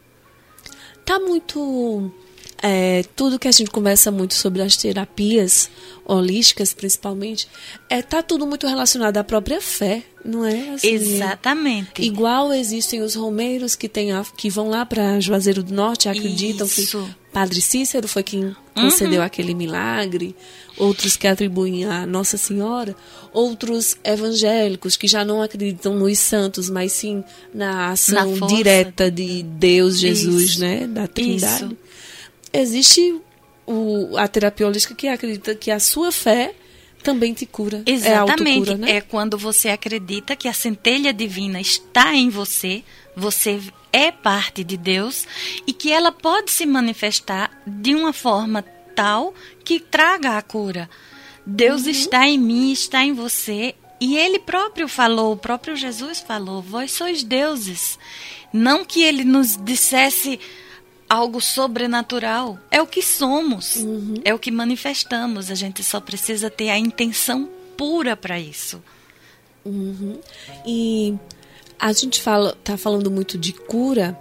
Tá 1.05 1.19
muito 1.19 2.12
é, 2.60 3.04
tudo 3.14 3.38
que 3.38 3.46
a 3.46 3.52
gente 3.52 3.70
conversa 3.70 4.10
muito 4.10 4.34
sobre 4.34 4.62
as 4.62 4.76
terapias 4.76 5.70
holísticas, 6.04 6.72
principalmente, 6.72 7.46
é 7.88 8.02
tá 8.02 8.22
tudo 8.22 8.46
muito 8.46 8.66
relacionado 8.66 9.16
à 9.16 9.24
própria 9.24 9.60
fé, 9.60 10.02
não 10.24 10.44
é? 10.44 10.70
Assim, 10.70 10.88
Exatamente. 10.88 12.02
igual 12.02 12.52
existem 12.52 13.00
os 13.00 13.14
romeiros 13.14 13.76
que 13.76 13.88
tem 13.88 14.12
a, 14.12 14.24
que 14.36 14.50
vão 14.50 14.68
lá 14.68 14.84
para 14.84 15.20
Juazeiro 15.20 15.62
do 15.62 15.72
Norte, 15.72 16.08
acreditam 16.08 16.66
Isso. 16.66 17.04
que 17.04 17.28
Padre 17.32 17.60
Cícero 17.60 18.08
foi 18.08 18.22
quem 18.22 18.56
concedeu 18.74 19.20
uhum. 19.20 19.26
aquele 19.26 19.54
milagre, 19.54 20.34
outros 20.76 21.16
que 21.16 21.28
atribuem 21.28 21.84
a 21.84 22.06
Nossa 22.06 22.36
Senhora, 22.36 22.96
outros 23.32 23.96
evangélicos 24.02 24.96
que 24.96 25.06
já 25.06 25.24
não 25.24 25.42
acreditam 25.42 25.94
nos 25.94 26.18
santos, 26.18 26.68
mas 26.70 26.90
sim 26.90 27.22
na 27.54 27.90
ação 27.90 28.34
na 28.34 28.46
direta 28.46 29.10
de 29.10 29.42
Deus, 29.42 29.98
Jesus, 29.98 30.42
Isso. 30.42 30.60
né, 30.60 30.86
da 30.88 31.06
Trindade. 31.06 31.66
Isso 31.66 31.88
existe 32.52 33.21
o, 33.67 34.17
a 34.17 34.26
terapia 34.26 34.67
holística 34.67 34.95
que 34.95 35.09
acredita 35.09 35.55
que 35.55 35.71
a 35.71 35.78
sua 35.78 36.11
fé 36.11 36.55
também 37.02 37.33
te 37.33 37.47
cura. 37.47 37.83
Exatamente. 37.87 38.71
É, 38.71 38.75
né? 38.76 38.90
é 38.97 39.00
quando 39.00 39.38
você 39.38 39.69
acredita 39.69 40.35
que 40.35 40.49
a 40.49 40.52
centelha 40.52 41.12
divina 41.12 41.61
está 41.61 42.14
em 42.14 42.28
você, 42.28 42.83
você 43.14 43.61
é 43.93 44.11
parte 44.11 44.64
de 44.64 44.76
Deus 44.76 45.26
e 45.67 45.73
que 45.73 45.90
ela 45.90 46.12
pode 46.12 46.50
se 46.50 46.67
manifestar 46.67 47.50
de 47.67 47.95
uma 47.95 48.12
forma 48.12 48.64
tal 48.95 49.35
que 49.64 49.78
traga 49.78 50.37
a 50.37 50.43
cura. 50.43 50.88
Deus 51.47 51.85
uhum. 51.85 51.90
está 51.90 52.26
em 52.26 52.38
mim, 52.38 52.73
está 52.73 53.05
em 53.05 53.12
você. 53.12 53.75
E 54.00 54.17
ele 54.17 54.38
próprio 54.38 54.87
falou, 54.87 55.33
o 55.33 55.37
próprio 55.37 55.76
Jesus 55.76 56.21
falou: 56.21 56.62
Vós 56.62 56.93
sois 56.93 57.23
deuses. 57.23 57.99
Não 58.52 58.85
que 58.85 59.02
ele 59.02 59.25
nos 59.25 59.57
dissesse 59.57 60.38
algo 61.08 61.40
sobrenatural. 61.40 62.58
É 62.70 62.82
o 62.82 62.86
que 62.86 63.02
somos, 63.02 63.76
uhum. 63.76 64.14
é 64.24 64.34
o 64.34 64.38
que 64.38 64.50
manifestamos. 64.50 65.50
A 65.50 65.54
gente 65.54 65.82
só 65.82 66.00
precisa 66.00 66.50
ter 66.50 66.70
a 66.70 66.78
intenção 66.78 67.48
pura 67.76 68.16
para 68.16 68.38
isso. 68.38 68.82
Uhum. 69.64 70.18
E 70.66 71.14
a 71.78 71.92
gente 71.92 72.20
fala, 72.20 72.56
tá 72.64 72.76
falando 72.76 73.10
muito 73.10 73.38
de 73.38 73.52
cura 73.52 74.18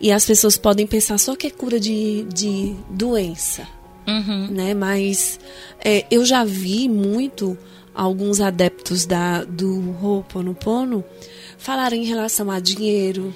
e 0.00 0.10
as 0.10 0.24
pessoas 0.24 0.56
podem 0.56 0.86
pensar 0.86 1.18
só 1.18 1.36
que 1.36 1.46
é 1.46 1.50
cura 1.50 1.78
de, 1.78 2.24
de 2.24 2.74
doença, 2.88 3.68
uhum. 4.06 4.48
né? 4.50 4.72
Mas 4.72 5.38
é, 5.84 6.06
eu 6.10 6.24
já 6.24 6.42
vi 6.42 6.88
muito 6.88 7.56
alguns 7.94 8.40
adeptos 8.40 9.04
da 9.04 9.44
do 9.44 9.94
Ho'oponopono 10.02 11.04
falarem 11.58 12.02
em 12.02 12.06
relação 12.06 12.50
a 12.50 12.58
dinheiro, 12.58 13.34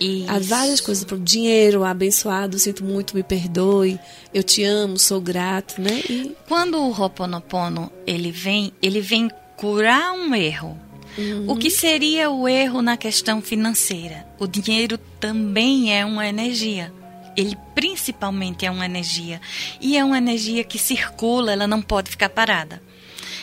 isso. 0.00 0.30
Há 0.30 0.38
várias 0.38 0.80
coisas 0.80 1.04
para 1.04 1.18
dinheiro, 1.18 1.84
abençoado, 1.84 2.58
sinto 2.58 2.84
muito, 2.84 3.14
me 3.14 3.22
perdoe, 3.22 3.98
eu 4.32 4.42
te 4.42 4.64
amo, 4.64 4.98
sou 4.98 5.20
grato, 5.20 5.80
né? 5.80 6.02
E... 6.08 6.36
Quando 6.48 6.78
o 6.78 6.90
Ho'oponopono 6.90 7.92
ele 8.06 8.30
vem, 8.30 8.72
ele 8.82 9.00
vem 9.00 9.30
curar 9.56 10.12
um 10.12 10.34
erro. 10.34 10.78
Uhum. 11.18 11.50
O 11.50 11.56
que 11.56 11.70
seria 11.70 12.30
o 12.30 12.48
erro 12.48 12.80
na 12.80 12.96
questão 12.96 13.42
financeira? 13.42 14.26
O 14.38 14.46
dinheiro 14.46 14.96
também 15.18 15.94
é 15.94 16.04
uma 16.04 16.26
energia. 16.26 16.92
Ele 17.36 17.56
principalmente 17.74 18.64
é 18.64 18.70
uma 18.70 18.84
energia. 18.84 19.40
E 19.80 19.96
é 19.96 20.04
uma 20.04 20.18
energia 20.18 20.64
que 20.64 20.78
circula, 20.78 21.52
ela 21.52 21.66
não 21.66 21.82
pode 21.82 22.10
ficar 22.10 22.28
parada. 22.30 22.82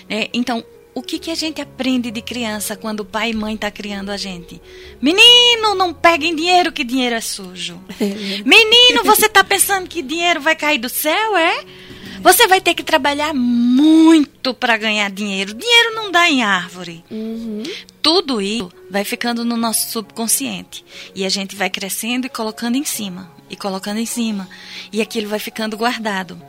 Né? 0.09 0.27
Então, 0.33 0.63
o 0.97 1.01
que, 1.03 1.19
que 1.19 1.29
a 1.29 1.35
gente 1.35 1.61
aprende 1.61 2.09
de 2.09 2.23
criança 2.23 2.75
quando 2.75 3.01
o 3.01 3.05
pai 3.05 3.29
e 3.29 3.33
mãe 3.35 3.55
tá 3.55 3.69
criando 3.69 4.09
a 4.09 4.17
gente? 4.17 4.59
Menino, 4.99 5.75
não 5.75 5.93
peguem 5.93 6.35
dinheiro 6.35 6.71
que 6.71 6.83
dinheiro 6.83 7.13
é 7.13 7.21
sujo. 7.21 7.79
Menino, 8.43 9.03
você 9.03 9.29
tá 9.29 9.43
pensando 9.43 9.87
que 9.87 10.01
dinheiro 10.01 10.41
vai 10.41 10.55
cair 10.55 10.79
do 10.79 10.89
céu, 10.89 11.37
é? 11.37 11.63
Você 12.19 12.47
vai 12.47 12.59
ter 12.59 12.73
que 12.73 12.81
trabalhar 12.81 13.31
muito 13.31 14.55
para 14.55 14.75
ganhar 14.75 15.11
dinheiro. 15.11 15.53
Dinheiro 15.53 15.93
não 15.93 16.11
dá 16.11 16.27
em 16.27 16.41
árvore. 16.41 17.03
Uhum. 17.11 17.61
Tudo 18.01 18.41
isso 18.41 18.71
vai 18.89 19.03
ficando 19.03 19.45
no 19.45 19.55
nosso 19.55 19.91
subconsciente. 19.91 20.83
E 21.13 21.25
a 21.25 21.29
gente 21.29 21.55
vai 21.55 21.69
crescendo 21.69 22.25
e 22.25 22.29
colocando 22.29 22.75
em 22.75 22.83
cima. 22.83 23.31
E 23.51 23.55
colocando 23.55 23.99
em 23.99 24.05
cima. 24.07 24.49
E 24.91 24.99
aquilo 24.99 25.29
vai 25.29 25.37
ficando 25.37 25.77
guardado. 25.77 26.41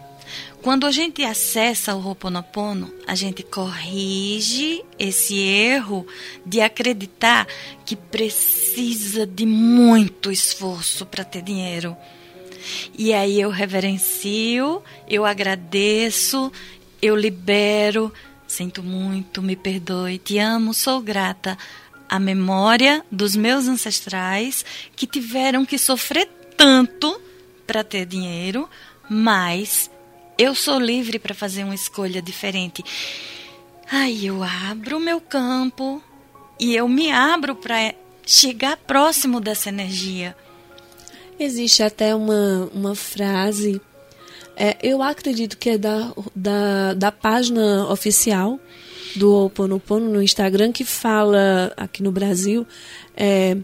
Quando 0.62 0.86
a 0.86 0.90
gente 0.90 1.22
acessa 1.22 1.94
o 1.94 2.04
Ho'oponopono, 2.04 2.92
a 3.06 3.14
gente 3.14 3.44
corrige 3.44 4.84
esse 4.98 5.38
erro 5.38 6.04
de 6.44 6.60
acreditar 6.60 7.46
que 7.86 7.94
precisa 7.94 9.24
de 9.24 9.46
muito 9.46 10.32
esforço 10.32 11.06
para 11.06 11.24
ter 11.24 11.42
dinheiro. 11.42 11.96
E 12.98 13.14
aí 13.14 13.40
eu 13.40 13.50
reverencio, 13.50 14.82
eu 15.08 15.24
agradeço, 15.24 16.52
eu 17.00 17.14
libero, 17.14 18.12
sinto 18.46 18.82
muito, 18.82 19.40
me 19.40 19.54
perdoe, 19.54 20.18
te 20.18 20.38
amo, 20.38 20.74
sou 20.74 21.00
grata. 21.00 21.56
A 22.08 22.18
memória 22.18 23.04
dos 23.12 23.36
meus 23.36 23.68
ancestrais 23.68 24.64
que 24.96 25.06
tiveram 25.06 25.64
que 25.64 25.78
sofrer 25.78 26.28
tanto 26.56 27.20
para 27.64 27.84
ter 27.84 28.06
dinheiro, 28.06 28.68
mas 29.08 29.88
eu 30.38 30.54
sou 30.54 30.78
livre 30.78 31.18
para 31.18 31.34
fazer 31.34 31.64
uma 31.64 31.74
escolha 31.74 32.22
diferente. 32.22 32.84
Aí 33.90 34.26
eu 34.26 34.42
abro 34.42 34.98
o 34.98 35.00
meu 35.00 35.20
campo 35.20 36.02
e 36.60 36.76
eu 36.76 36.88
me 36.88 37.10
abro 37.10 37.56
para 37.56 37.94
chegar 38.24 38.76
próximo 38.76 39.40
dessa 39.40 39.68
energia. 39.68 40.36
Existe 41.40 41.82
até 41.82 42.14
uma, 42.14 42.70
uma 42.72 42.94
frase, 42.94 43.80
é, 44.56 44.76
eu 44.82 45.02
acredito 45.02 45.56
que 45.56 45.70
é 45.70 45.78
da, 45.78 46.12
da, 46.34 46.94
da 46.94 47.12
página 47.12 47.88
oficial 47.90 48.58
do 49.16 49.46
Oponopono 49.46 50.10
no 50.10 50.22
Instagram, 50.22 50.72
que 50.72 50.84
fala 50.84 51.72
aqui 51.76 52.02
no 52.02 52.12
Brasil, 52.12 52.66
é, 53.16 53.56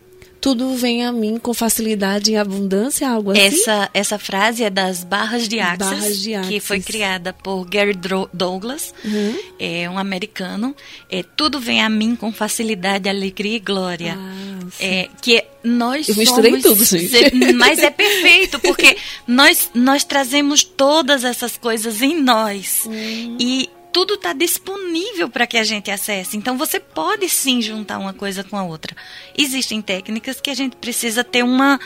tudo 0.45 0.75
vem 0.77 1.03
a 1.07 1.11
mim 1.11 1.39
com 1.39 1.55
facilidade 1.55 2.33
e 2.33 2.37
abundância, 2.37 3.09
algo 3.09 3.31
assim? 3.31 3.41
Essa, 3.41 3.91
essa 3.95 4.19
frase 4.19 4.63
é 4.63 4.69
das 4.69 5.03
Barras 5.03 5.49
de 5.49 5.59
Axis, 5.59 5.89
barras 5.89 6.19
de 6.19 6.35
Axis. 6.35 6.51
que 6.51 6.61
foi 6.61 6.81
criada 6.81 7.33
por 7.33 7.65
Gary 7.65 7.99
Douglas, 8.31 8.93
uhum. 9.03 9.39
é 9.59 9.89
um 9.89 9.99
americano. 9.99 10.77
É, 11.11 11.23
tudo 11.23 11.59
vem 11.59 11.81
a 11.81 11.89
mim 11.89 12.15
com 12.15 12.31
facilidade, 12.31 13.09
alegria 13.09 13.57
e 13.57 13.59
glória. 13.59 14.19
Ah, 14.19 14.67
é, 14.79 15.09
que 15.23 15.43
nós 15.63 16.11
Eu 16.11 16.17
misturei 16.17 16.61
tudo, 16.61 16.85
gente. 16.85 17.55
Mas 17.55 17.79
é 17.79 17.89
perfeito, 17.89 18.61
porque 18.61 18.99
nós, 19.27 19.71
nós 19.73 20.05
trazemos 20.05 20.63
todas 20.63 21.25
essas 21.25 21.57
coisas 21.57 22.03
em 22.03 22.21
nós. 22.21 22.83
Hum. 22.87 23.39
E 23.41 23.71
tudo 23.95 24.15
está 24.15 24.33
disponível 24.33 25.31
para 25.31 25.47
que 25.47 25.57
a 25.57 25.63
gente 25.63 25.89
acesse. 25.89 26.37
Então 26.37 26.59
você 26.59 26.81
pode 26.81 27.29
sim 27.29 27.63
juntar 27.63 28.01
uma 28.01 28.13
coisa 28.13 28.43
com 28.43 28.57
a 28.57 28.65
outra. 28.65 28.97
Existem 29.39 29.81
técnicas 29.81 30.41
que 30.41 30.51
a 30.51 30.55
gente 30.55 30.75
precisa 30.75 31.23
ter 31.23 31.45
uma 31.45 31.79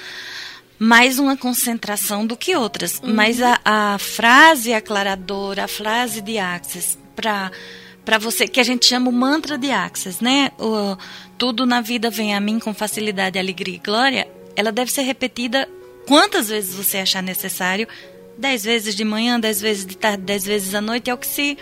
mais 0.79 1.19
uma 1.19 1.37
concentração 1.37 2.27
do 2.27 2.35
que 2.35 2.57
outras. 2.57 2.99
Uhum. 3.03 3.13
Mas 3.13 3.43
a, 3.43 3.61
a, 3.63 3.99
frase 3.99 4.73
aclaradora, 4.73 5.65
a 5.65 5.69
frase 5.69 6.23
de 6.23 6.39
Axis 6.39 6.99
para 7.15 7.53
para 8.07 8.17
você 8.17 8.49
que 8.49 8.59
a 8.59 8.65
gente 8.65 8.87
chama 8.87 9.11
o 9.11 9.13
mantra 9.13 9.59
de 9.59 9.71
Axis, 9.71 10.19
né? 10.19 10.51
O, 10.59 10.97
tudo 11.37 11.67
na 11.67 11.83
vida 11.83 12.09
vem 12.09 12.35
a 12.35 12.41
mim 12.41 12.59
com 12.59 12.73
facilidade, 12.73 13.39
alegria 13.39 13.75
e 13.75 13.79
glória. 13.79 14.27
Ela 14.57 14.73
deve 14.73 14.91
ser 14.91 15.03
repetida 15.03 15.69
quantas 16.07 16.49
vezes 16.49 16.75
você 16.75 16.97
achar 16.97 17.23
necessário. 17.23 17.87
Dez 18.39 18.65
vezes 18.65 18.95
de 18.95 19.05
manhã, 19.05 19.39
dez 19.39 19.61
vezes 19.61 19.85
de 19.85 19.95
tarde, 19.95 20.23
dez 20.23 20.47
vezes 20.47 20.75
à 20.75 20.81
noite 20.81 21.11
é 21.11 21.15
o 21.15 21.19
que 21.19 21.27
se 21.27 21.59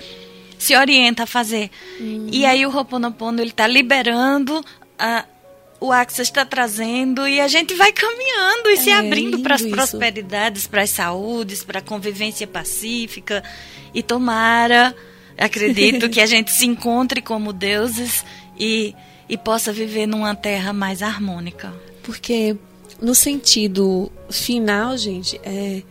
se 0.66 0.76
orienta 0.76 1.23
a 1.23 1.26
fazer. 1.26 1.70
Uhum. 2.00 2.28
E 2.32 2.44
aí 2.44 2.66
o 2.66 2.70
Ho'oponopono 2.75 3.40
ele 3.40 3.50
está 3.50 3.66
liberando 3.66 4.64
a, 4.99 5.25
o 5.80 5.92
Axis 5.92 6.28
está 6.28 6.44
trazendo 6.44 7.26
e 7.28 7.40
a 7.40 7.49
gente 7.49 7.75
vai 7.75 7.92
caminhando 7.92 8.70
e 8.70 8.73
é, 8.73 8.76
se 8.76 8.90
abrindo 8.90 9.40
para 9.40 9.54
as 9.54 9.62
prosperidades, 9.62 10.66
para 10.66 10.82
as 10.82 10.90
saúdes, 10.90 11.62
para 11.62 11.78
a 11.78 11.82
convivência 11.82 12.46
pacífica. 12.46 13.42
E 13.94 14.02
tomara, 14.02 14.94
acredito, 15.38 16.08
que 16.11 16.20
a 16.20 16.26
gente 16.26 16.50
se 16.50 16.66
encontre 16.66 17.20
como 17.20 17.52
deuses 17.52 18.25
e, 18.58 18.94
e 19.28 19.37
possa 19.37 19.73
viver 19.73 20.06
numa 20.06 20.35
terra 20.35 20.73
mais 20.73 21.02
harmônica. 21.02 21.73
Porque 22.02 22.56
no 23.00 23.14
sentido 23.14 24.11
final, 24.30 24.96
gente, 24.96 25.40
é 25.44 25.82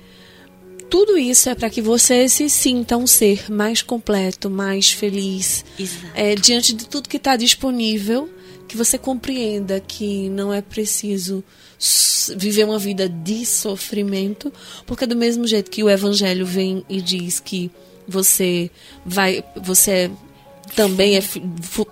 tudo 0.90 1.18
isso 1.18 1.50
é 1.50 1.56
para 1.56 1.70
que 1.70 1.82
você 1.82 2.28
se 2.30 2.50
sinta 2.50 2.98
um 2.98 3.08
ser 3.08 3.52
mais 3.52 3.82
completo, 3.82 4.50
mais 4.50 4.92
feliz. 4.92 5.66
É, 6.14 6.36
diante 6.36 6.74
de 6.74 6.86
tudo 6.88 7.10
que 7.10 7.18
está 7.18 7.36
disponível, 7.36 8.30
que 8.68 8.78
você 8.78 8.98
compreenda 8.98 9.80
que 9.80 10.30
não 10.30 10.54
é 10.54 10.62
preciso 10.62 11.44
viver 12.38 12.64
uma 12.64 12.80
vida 12.80 13.08
de 13.08 13.46
sofrimento, 13.46 14.52
porque 14.86 15.06
do 15.06 15.16
mesmo 15.16 15.46
jeito 15.46 15.70
que 15.70 15.84
o 15.84 15.90
evangelho 15.90 16.46
vem 16.46 16.84
e 16.90 17.02
diz 17.02 17.40
que 17.40 17.70
você 18.08 18.70
vai, 19.06 19.44
você 19.62 19.92
é 19.92 20.12
também 20.76 21.18
é 21.18 21.22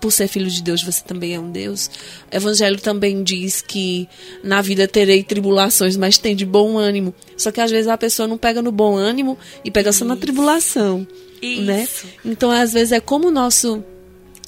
por 0.00 0.10
ser 0.10 0.28
filho 0.28 0.48
de 0.48 0.62
Deus, 0.62 0.82
você 0.82 1.02
também 1.02 1.34
é 1.34 1.40
um 1.40 1.50
Deus. 1.50 1.90
O 2.32 2.36
evangelho 2.36 2.80
também 2.80 3.22
diz 3.22 3.62
que 3.62 4.08
na 4.42 4.60
vida 4.60 4.88
terei 4.88 5.22
tribulações, 5.22 5.96
mas 5.96 6.18
tem 6.18 6.34
de 6.34 6.44
bom 6.44 6.78
ânimo. 6.78 7.14
Só 7.36 7.50
que 7.50 7.60
às 7.60 7.70
vezes 7.70 7.88
a 7.88 7.96
pessoa 7.98 8.26
não 8.26 8.38
pega 8.38 8.62
no 8.62 8.72
bom 8.72 8.96
ânimo 8.96 9.38
e 9.64 9.70
pega 9.70 9.90
Isso. 9.90 10.00
só 10.00 10.04
na 10.04 10.16
tribulação, 10.16 11.06
Isso. 11.40 11.62
né? 11.62 11.88
Então 12.24 12.50
às 12.50 12.72
vezes 12.72 12.92
é 12.92 13.00
como 13.00 13.28
o 13.28 13.30
nosso 13.30 13.84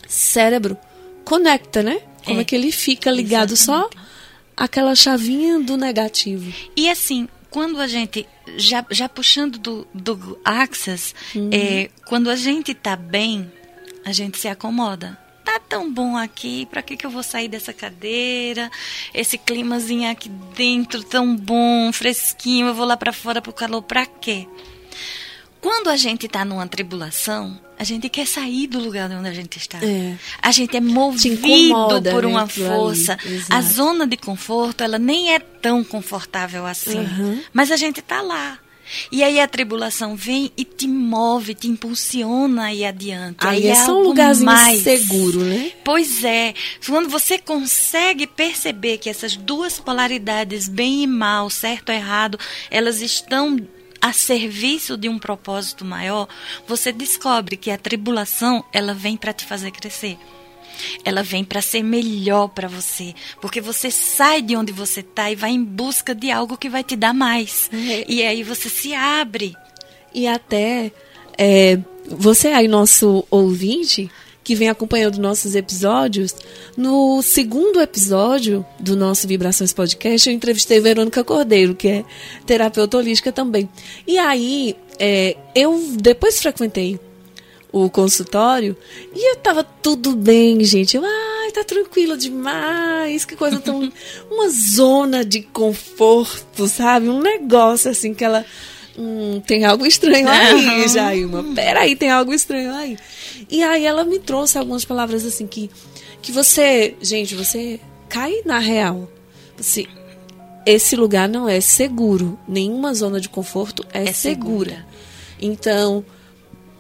cérebro 0.09 0.77
conecta, 1.25 1.83
né? 1.83 2.01
Como 2.25 2.39
é, 2.39 2.43
é 2.43 2.45
que 2.45 2.55
ele 2.55 2.73
fica 2.73 3.11
ligado 3.11 3.53
Exatamente. 3.53 3.95
só 3.95 4.07
aquela 4.57 4.95
chavinha 4.95 5.61
do 5.61 5.77
negativo. 5.77 6.53
E 6.77 6.89
assim, 6.89 7.29
quando 7.51 7.81
a 7.81 7.87
gente 7.87 8.27
já, 8.57 8.85
já 8.91 9.09
puxando 9.09 9.59
do, 9.59 9.87
do 9.95 10.39
Axis, 10.45 11.15
uhum. 11.35 11.51
é, 11.53 11.91
quando 12.07 12.31
a 12.31 12.37
gente 12.37 12.73
está 12.73 12.97
bem, 12.97 13.51
a 14.07 14.12
gente 14.12 14.38
se 14.38 14.47
acomoda. 14.47 15.19
Tá 15.45 15.59
tão 15.59 15.92
bom 15.92 16.16
aqui, 16.16 16.64
para 16.66 16.81
que, 16.81 16.97
que 16.97 17.05
eu 17.05 17.11
vou 17.11 17.25
sair 17.25 17.49
dessa 17.49 17.73
cadeira? 17.73 18.71
Esse 19.12 19.37
climazinho 19.37 20.09
aqui 20.09 20.29
dentro 20.57 21.03
tão 21.03 21.35
bom, 21.35 21.92
fresquinho, 21.92 22.69
eu 22.69 22.75
vou 22.75 22.87
lá 22.87 22.97
para 22.97 23.12
fora 23.12 23.42
pro 23.42 23.53
calor, 23.53 23.83
para 23.83 24.07
quê? 24.07 24.47
Quando 25.61 25.88
a 25.88 25.97
gente 25.97 26.27
está 26.27 26.45
numa 26.45 26.69
tribulação, 26.69 27.61
a 27.77 27.83
gente 27.83 28.09
quer 28.09 28.29
sair 28.29 28.69
do 28.69 28.79
lugar 28.79 29.11
onde 29.11 29.29
a 29.29 29.35
gente 29.35 29.59
está. 29.59 29.79
É. 29.83 30.16
A 30.40 30.53
gente 30.53 30.77
é 30.77 30.81
movido 30.81 31.40
por 32.12 32.23
né, 32.23 32.29
uma 32.29 32.47
força. 32.47 33.19
A 33.51 33.61
zona 33.61 34.07
de 34.07 34.16
conforto, 34.16 34.85
ela 34.85 35.01
nem 35.01 35.35
é 35.35 35.40
tão 35.40 35.83
confortável 35.83 36.64
assim. 36.64 37.01
Uhum. 37.01 37.42
Mas 37.53 37.73
a 37.73 37.77
gente 37.77 37.99
está 37.99 38.23
lá. 38.23 38.61
E 39.11 39.22
aí 39.22 39.40
a 39.40 39.49
tribulação 39.49 40.16
vem 40.16 40.53
e 40.57 40.64
te 40.64 40.87
move, 40.87 41.55
te 41.55 41.68
impulsiona 41.68 42.66
a 42.66 42.75
ir 42.75 42.85
adiante. 42.85 43.38
Aí, 43.40 43.64
aí 43.64 43.68
é 43.68 43.75
só 43.75 43.99
um 43.99 44.03
lugarzinho 44.03 44.46
mais 44.46 44.83
seguro, 44.83 45.40
né? 45.40 45.72
Pois 45.85 46.25
é. 46.25 46.55
Quando 46.85 47.09
você 47.09 47.38
consegue 47.38 48.27
perceber 48.27 48.99
que 48.99 49.11
essas 49.11 49.37
duas 49.37 49.79
polaridades, 49.79 50.68
bem 50.68 51.03
e 51.03 51.07
mal, 51.07 51.51
certo 51.51 51.90
ou 51.90 51.94
errado, 51.94 52.38
elas 52.70 53.01
estão 53.01 53.59
a 54.01 54.12
serviço 54.12 54.96
de 54.96 55.09
um 55.09 55.18
propósito 55.18 55.85
maior, 55.85 56.29
você 56.66 56.92
descobre 56.92 57.57
que 57.57 57.70
a 57.70 57.79
tribulação, 57.79 58.64
ela 58.72 58.94
vem 58.94 59.16
para 59.16 59.33
te 59.33 59.44
fazer 59.44 59.70
crescer 59.70 60.18
ela 61.05 61.23
vem 61.23 61.45
para 61.45 61.61
ser 61.61 61.83
melhor 61.83 62.49
para 62.49 62.69
você, 62.69 63.15
porque 63.41 63.61
você 63.61 63.91
sai 63.91 64.43
de 64.43 64.57
onde 64.57 64.73
você 64.73 65.01
está 65.01 65.31
e 65.31 65.37
vai 65.37 65.51
em 65.51 65.62
busca 65.62 66.15
de 66.15 66.31
algo 66.31 66.57
que 66.57 66.69
vai 66.69 66.85
te 66.85 66.97
dar 66.97 67.15
mais. 67.15 67.71
É. 67.73 68.05
E 68.09 68.23
aí 68.23 68.43
você 68.43 68.69
se 68.69 68.95
abre. 68.95 69.55
E 70.15 70.27
até 70.27 70.91
é, 71.37 71.79
você 72.09 72.49
aí, 72.49 72.69
nosso 72.69 73.25
ouvinte, 73.31 74.11
que 74.43 74.55
vem 74.55 74.69
acompanhando 74.69 75.19
nossos 75.19 75.55
episódios, 75.55 76.35
no 76.77 77.21
segundo 77.21 77.81
episódio 77.81 78.65
do 78.79 78.97
nosso 78.97 79.27
Vibrações 79.27 79.73
Podcast, 79.73 80.29
eu 80.29 80.35
entrevistei 80.35 80.81
Verônica 80.81 81.25
Cordeiro, 81.25 81.75
que 81.75 81.89
é 81.89 82.05
terapeuta 82.47 82.97
holística 82.97 83.33
também. 83.33 83.69
E 84.07 84.19
aí, 84.19 84.77
é, 84.99 85.37
eu 85.55 85.97
depois 86.01 86.41
frequentei 86.41 86.99
o 87.85 87.91
consultório 87.91 88.75
e 89.15 89.33
eu 89.33 89.37
tava 89.37 89.62
tudo 89.62 90.17
bem, 90.17 90.65
gente. 90.65 90.97
Eu, 90.97 91.05
ai, 91.05 91.53
tá 91.53 91.62
tranquila 91.62 92.17
demais, 92.17 93.25
que 93.27 93.37
coisa 93.37 93.61
tão. 93.61 93.93
uma 94.31 94.49
zona 94.49 95.25
de 95.25 95.43
conforto, 95.43 96.67
sabe? 96.69 97.09
Um 97.09 97.21
negócio 97.21 97.91
assim 97.91 98.15
que 98.15 98.25
ela. 98.25 98.45
Hum, 98.99 99.43
tem 99.47 99.67
algo 99.67 99.85
estranho 99.85 100.27
aí, 100.27 100.55
uhum. 100.55 100.89
Jailma. 100.89 101.45
Peraí, 101.55 101.95
tem 101.95 102.11
algo 102.11 102.33
estranho 102.33 102.75
aí. 102.75 102.97
E 103.51 103.62
aí 103.62 103.85
ela 103.85 104.05
me 104.05 104.19
trouxe 104.19 104.57
algumas 104.57 104.87
palavras 104.87 105.27
assim 105.27 105.47
que, 105.47 105.71
que 106.23 106.33
você, 106.33 106.95
gente, 107.03 107.35
você 107.35 107.79
cai 108.09 108.41
na 108.47 108.59
real. 108.59 109.07
Você, 109.59 109.87
esse 110.65 110.97
lugar 110.97 111.29
não 111.29 111.47
é 111.47 111.61
seguro. 111.61 112.39
Nenhuma 112.49 112.95
zona 112.95 113.21
de 113.21 113.29
conforto 113.29 113.85
é, 113.93 114.05
é 114.05 114.12
segura. 114.15 114.71
segura. 114.71 114.87
Então, 115.39 116.03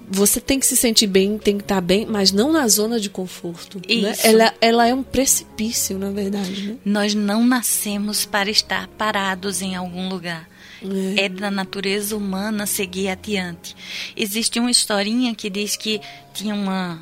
você 0.08 0.40
tem 0.40 0.58
que 0.60 0.66
se 0.66 0.76
sentir 0.76 1.06
bem, 1.06 1.36
tem 1.38 1.56
que 1.56 1.64
estar 1.64 1.80
bem, 1.80 2.06
mas 2.06 2.30
não 2.32 2.52
na 2.52 2.66
zona 2.68 3.00
de 3.00 3.10
conforto. 3.10 3.78
Né? 3.78 4.12
Isso. 4.12 4.26
Ela, 4.26 4.54
ela 4.60 4.86
é 4.86 4.94
um 4.94 5.02
precipício, 5.02 5.98
na 5.98 6.10
verdade. 6.10 6.68
Né? 6.68 6.76
Nós 6.84 7.14
não 7.14 7.44
nascemos 7.44 8.24
para 8.24 8.50
estar 8.50 8.86
parados 8.88 9.62
em 9.62 9.74
algum 9.74 10.08
lugar. 10.08 10.48
É. 11.16 11.24
É 11.24 11.28
da 11.28 11.50
natureza 11.50 12.14
humana 12.16 12.66
seguir 12.66 13.08
adiante. 13.08 13.74
Existe 14.16 14.60
uma 14.60 14.70
historinha 14.70 15.34
que 15.34 15.48
diz 15.48 15.74
que 15.74 16.00
tinha 16.34 16.54
uma, 16.54 17.00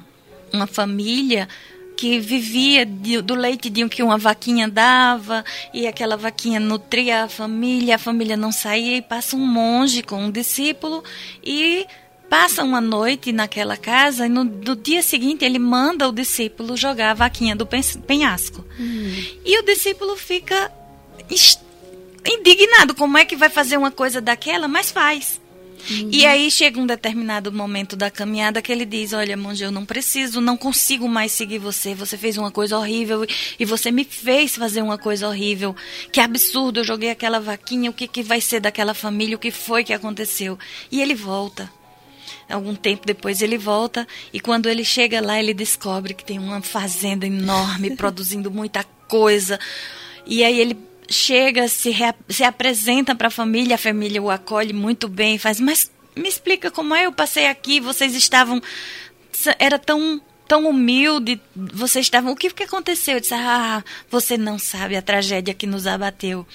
uma 0.52 0.66
família 0.66 1.48
que 1.96 2.18
vivia 2.18 2.84
de- 2.86 3.20
do 3.20 3.34
leite 3.34 3.68
de 3.70 3.88
que 3.88 4.02
uma 4.02 4.16
vaquinha 4.18 4.68
dava 4.68 5.44
e 5.72 5.86
aquela 5.86 6.16
vaquinha 6.16 6.58
nutria 6.58 7.24
a 7.24 7.28
família, 7.28 7.96
a 7.96 7.98
família 7.98 8.36
não 8.36 8.50
saía 8.50 8.96
e 8.96 9.02
passa 9.02 9.36
um 9.36 9.46
monge 9.46 10.02
com 10.02 10.24
um 10.24 10.30
discípulo 10.30 11.02
e 11.42 11.86
passa 12.34 12.64
uma 12.64 12.80
noite 12.80 13.30
naquela 13.30 13.76
casa 13.76 14.26
e 14.26 14.28
no, 14.28 14.42
no 14.42 14.74
dia 14.74 15.02
seguinte 15.04 15.44
ele 15.44 15.56
manda 15.60 16.08
o 16.08 16.12
discípulo 16.12 16.76
jogar 16.76 17.12
a 17.12 17.14
vaquinha 17.14 17.54
do 17.54 17.64
pen- 17.64 17.80
penhasco. 18.08 18.64
E 19.44 19.56
o 19.56 19.62
discípulo 19.62 20.16
fica 20.16 20.68
indignado, 22.26 22.92
como 22.92 23.16
é 23.16 23.24
que 23.24 23.36
vai 23.36 23.48
fazer 23.48 23.76
uma 23.76 23.92
coisa 23.92 24.20
daquela, 24.20 24.66
mas 24.66 24.90
faz. 24.90 25.40
E 26.10 26.26
aí 26.26 26.50
chega 26.50 26.80
um 26.80 26.86
determinado 26.86 27.52
momento 27.52 27.94
da 27.94 28.10
caminhada 28.10 28.60
que 28.60 28.72
ele 28.72 28.84
diz: 28.84 29.12
Olha, 29.12 29.36
monge, 29.36 29.62
eu 29.62 29.70
não 29.70 29.84
preciso, 29.84 30.40
não 30.40 30.56
consigo 30.56 31.06
mais 31.06 31.30
seguir 31.30 31.58
você. 31.58 31.94
Você 31.94 32.16
fez 32.18 32.36
uma 32.36 32.50
coisa 32.50 32.76
horrível 32.76 33.24
e 33.60 33.64
você 33.64 33.92
me 33.92 34.02
fez 34.02 34.56
fazer 34.56 34.82
uma 34.82 34.98
coisa 34.98 35.28
horrível. 35.28 35.76
Que 36.10 36.20
absurdo, 36.20 36.80
eu 36.80 36.84
joguei 36.84 37.10
aquela 37.10 37.38
vaquinha. 37.38 37.90
O 37.90 37.94
que, 37.94 38.08
que 38.08 38.22
vai 38.24 38.40
ser 38.40 38.58
daquela 38.58 38.92
família? 38.94 39.36
O 39.36 39.38
que 39.38 39.52
foi 39.52 39.84
que 39.84 39.92
aconteceu? 39.92 40.58
E 40.90 41.00
ele 41.00 41.14
volta. 41.14 41.70
Algum 42.48 42.74
tempo 42.74 43.06
depois 43.06 43.42
ele 43.42 43.58
volta 43.58 44.06
e 44.32 44.40
quando 44.40 44.68
ele 44.68 44.84
chega 44.84 45.20
lá, 45.20 45.38
ele 45.38 45.54
descobre 45.54 46.14
que 46.14 46.24
tem 46.24 46.38
uma 46.38 46.60
fazenda 46.60 47.26
enorme 47.26 47.94
produzindo 47.96 48.50
muita 48.50 48.84
coisa. 49.08 49.58
E 50.26 50.44
aí 50.44 50.60
ele 50.60 50.76
chega, 51.08 51.68
se, 51.68 51.94
se 52.28 52.44
apresenta 52.44 53.14
para 53.14 53.28
a 53.28 53.30
família, 53.30 53.74
a 53.74 53.78
família 53.78 54.22
o 54.22 54.30
acolhe 54.30 54.72
muito 54.72 55.08
bem, 55.08 55.38
faz, 55.38 55.60
mas 55.60 55.90
me 56.16 56.28
explica 56.28 56.70
como 56.70 56.94
é, 56.94 57.06
eu 57.06 57.12
passei 57.12 57.46
aqui, 57.46 57.80
vocês 57.80 58.14
estavam 58.14 58.62
era 59.58 59.78
tão 59.78 60.20
tão 60.54 60.68
humilde, 60.68 61.40
vocês 61.56 62.06
estavam, 62.06 62.30
o 62.30 62.36
que 62.36 62.48
que 62.48 62.62
aconteceu? 62.62 63.14
Eu 63.14 63.20
disse: 63.20 63.34
"Ah, 63.34 63.82
você 64.08 64.38
não 64.38 64.56
sabe 64.56 64.94
a 64.94 65.02
tragédia 65.02 65.52
que 65.52 65.66
nos 65.66 65.84
abateu. 65.84 66.46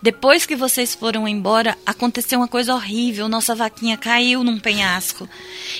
Depois 0.00 0.46
que 0.46 0.54
vocês 0.54 0.94
foram 0.94 1.26
embora, 1.26 1.76
aconteceu 1.84 2.38
uma 2.38 2.46
coisa 2.46 2.72
horrível, 2.72 3.28
nossa 3.28 3.52
vaquinha 3.52 3.96
caiu 3.96 4.44
num 4.44 4.60
penhasco. 4.60 5.28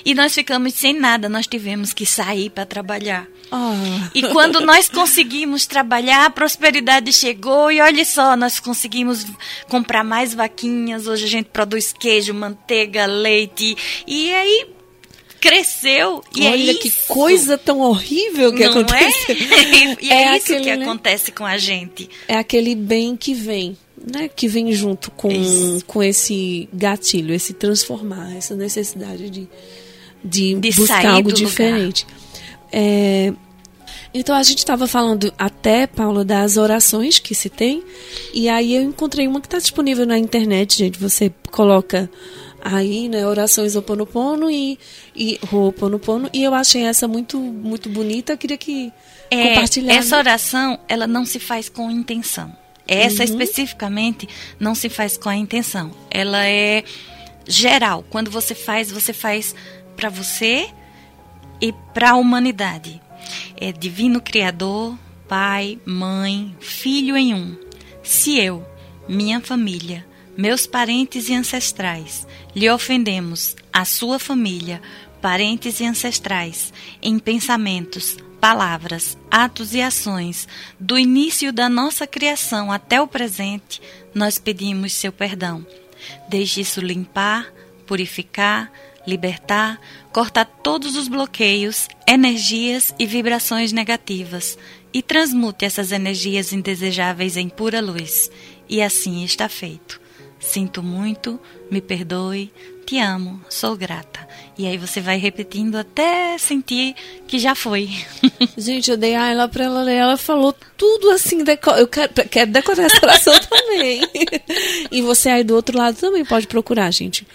E 0.04 0.16
nós 0.16 0.34
ficamos 0.34 0.74
sem 0.74 0.98
nada, 0.98 1.28
nós 1.28 1.46
tivemos 1.46 1.92
que 1.92 2.04
sair 2.04 2.50
para 2.50 2.66
trabalhar. 2.66 3.28
Ah. 3.52 4.10
E 4.12 4.22
quando 4.22 4.58
nós 4.66 4.88
conseguimos 4.88 5.64
trabalhar, 5.64 6.24
a 6.24 6.30
prosperidade 6.30 7.12
chegou 7.12 7.70
e 7.70 7.80
olha 7.80 8.04
só, 8.04 8.36
nós 8.36 8.58
conseguimos 8.58 9.24
comprar 9.68 10.02
mais 10.02 10.34
vaquinhas. 10.34 11.06
Hoje 11.06 11.24
a 11.24 11.28
gente 11.28 11.50
produz 11.50 11.92
queijo, 11.92 12.34
manteiga, 12.34 13.06
leite. 13.06 13.76
E 14.08 14.34
aí 14.34 14.79
cresceu. 15.40 16.22
E 16.36 16.46
é 16.46 16.50
Olha 16.50 16.74
que 16.74 16.88
isso. 16.88 17.06
coisa 17.08 17.56
tão 17.58 17.80
horrível 17.80 18.52
que 18.52 18.64
Não 18.64 18.70
aconteceu. 18.72 19.34
é? 19.34 19.96
e 20.02 20.10
é, 20.10 20.22
É 20.34 20.36
isso 20.36 20.52
aquele, 20.52 20.60
que 20.64 20.76
né? 20.76 20.84
acontece 20.84 21.32
com 21.32 21.44
a 21.44 21.56
gente. 21.56 22.08
É 22.28 22.36
aquele 22.36 22.74
bem 22.74 23.16
que 23.16 23.34
vem, 23.34 23.76
né? 24.12 24.28
Que 24.28 24.46
vem 24.46 24.72
junto 24.72 25.10
com, 25.10 25.30
Isso. 25.30 25.84
com 25.86 26.02
esse 26.02 26.68
gatilho, 26.72 27.34
esse 27.34 27.52
transformar, 27.52 28.36
essa 28.36 28.54
necessidade 28.54 29.30
de, 29.30 29.48
de, 30.22 30.54
De 30.54 30.70
buscar 30.72 31.06
algo 31.06 31.32
diferente. 31.32 32.06
É, 32.72 33.32
então 34.12 34.34
a 34.34 34.42
gente 34.42 34.58
estava 34.58 34.86
falando 34.86 35.32
até, 35.38 35.86
Paula, 35.86 36.24
das 36.24 36.56
orações 36.56 37.18
que 37.18 37.34
se 37.34 37.48
tem. 37.48 37.82
E 38.34 38.48
aí 38.48 38.74
eu 38.74 38.82
encontrei 38.82 39.26
uma 39.26 39.40
que 39.40 39.46
está 39.46 39.58
disponível 39.58 40.04
na 40.06 40.18
internet, 40.18 40.78
gente. 40.78 40.98
Você 40.98 41.32
coloca 41.50 42.10
aí, 42.62 43.08
né, 43.08 43.26
orações 43.26 43.76
Oponopono 43.76 44.50
e, 44.50 44.78
e 45.14 45.38
Ho'oponopono. 45.50 46.28
E 46.32 46.42
eu 46.42 46.54
achei 46.54 46.82
essa 46.84 47.06
muito, 47.08 47.38
muito 47.38 47.88
bonita. 47.88 48.32
Eu 48.32 48.38
queria 48.38 48.58
que 48.58 48.92
É, 49.30 49.48
compartilhar. 49.54 49.94
essa 49.94 50.16
oração, 50.16 50.78
ela 50.88 51.06
não 51.06 51.24
se 51.24 51.38
faz 51.38 51.68
com 51.68 51.90
intenção. 51.90 52.54
Essa 52.86 53.22
especificamente 53.22 54.28
não 54.58 54.74
se 54.74 54.88
faz 54.88 55.16
com 55.16 55.28
a 55.28 55.36
intenção. 55.36 55.92
Ela 56.10 56.44
é 56.46 56.82
geral. 57.46 58.04
Quando 58.10 58.30
você 58.30 58.54
faz, 58.54 58.90
você 58.90 59.12
faz 59.12 59.54
para 59.96 60.08
você 60.08 60.68
e 61.60 61.72
para 61.94 62.10
a 62.10 62.16
humanidade. 62.16 63.00
É 63.56 63.70
divino 63.70 64.20
criador, 64.20 64.98
pai, 65.28 65.78
mãe, 65.86 66.56
filho 66.58 67.16
em 67.16 67.32
um. 67.32 67.56
Se 68.02 68.36
eu, 68.40 68.66
minha 69.08 69.40
família, 69.40 70.04
meus 70.36 70.66
parentes 70.66 71.28
e 71.28 71.34
ancestrais 71.34 72.26
lhe 72.54 72.68
ofendemos, 72.68 73.56
a 73.72 73.84
sua 73.84 74.18
família, 74.18 74.80
parentes 75.20 75.80
e 75.80 75.84
ancestrais, 75.84 76.72
em 77.02 77.18
pensamentos, 77.18 78.16
palavras, 78.40 79.18
atos 79.30 79.74
e 79.74 79.82
ações, 79.82 80.48
do 80.78 80.98
início 80.98 81.52
da 81.52 81.68
nossa 81.68 82.06
criação 82.06 82.72
até 82.72 83.00
o 83.00 83.06
presente, 83.06 83.80
nós 84.14 84.38
pedimos 84.38 84.94
seu 84.94 85.12
perdão. 85.12 85.64
Deixe 86.28 86.62
isso 86.62 86.80
limpar, 86.80 87.52
purificar, 87.86 88.72
libertar, 89.06 89.78
cortar 90.12 90.44
todos 90.44 90.96
os 90.96 91.08
bloqueios, 91.08 91.88
energias 92.06 92.94
e 92.98 93.06
vibrações 93.06 93.72
negativas 93.72 94.58
e 94.92 95.02
transmute 95.02 95.64
essas 95.64 95.92
energias 95.92 96.52
indesejáveis 96.52 97.36
em 97.36 97.48
pura 97.48 97.80
luz. 97.80 98.30
E 98.68 98.82
assim 98.82 99.24
está 99.24 99.48
feito. 99.48 100.00
Sinto 100.40 100.82
muito, 100.82 101.38
me 101.70 101.80
perdoe, 101.82 102.50
te 102.86 102.98
amo, 102.98 103.40
sou 103.48 103.76
grata. 103.76 104.26
E 104.58 104.66
aí 104.66 104.76
você 104.78 105.00
vai 105.00 105.18
repetindo 105.18 105.76
até 105.76 106.36
sentir 106.38 106.94
que 107.28 107.38
já 107.38 107.54
foi. 107.54 107.90
Gente, 108.56 108.90
eu 108.90 108.96
dei 108.96 109.14
a 109.14 109.28
ela 109.30 109.46
pra 109.48 109.64
ela 109.64 109.82
ler. 109.82 109.96
Ela 109.96 110.16
falou 110.16 110.54
tudo 110.76 111.10
assim. 111.10 111.44
Deco... 111.44 111.70
Eu 111.70 111.86
quero, 111.86 112.12
quero 112.28 112.50
decorar 112.50 112.84
essa 112.84 113.04
oração 113.04 113.34
também. 113.48 114.00
e 114.90 115.02
você 115.02 115.28
aí 115.28 115.44
do 115.44 115.54
outro 115.54 115.76
lado 115.78 115.96
também 115.96 116.24
pode 116.24 116.46
procurar, 116.46 116.90
gente. 116.90 117.26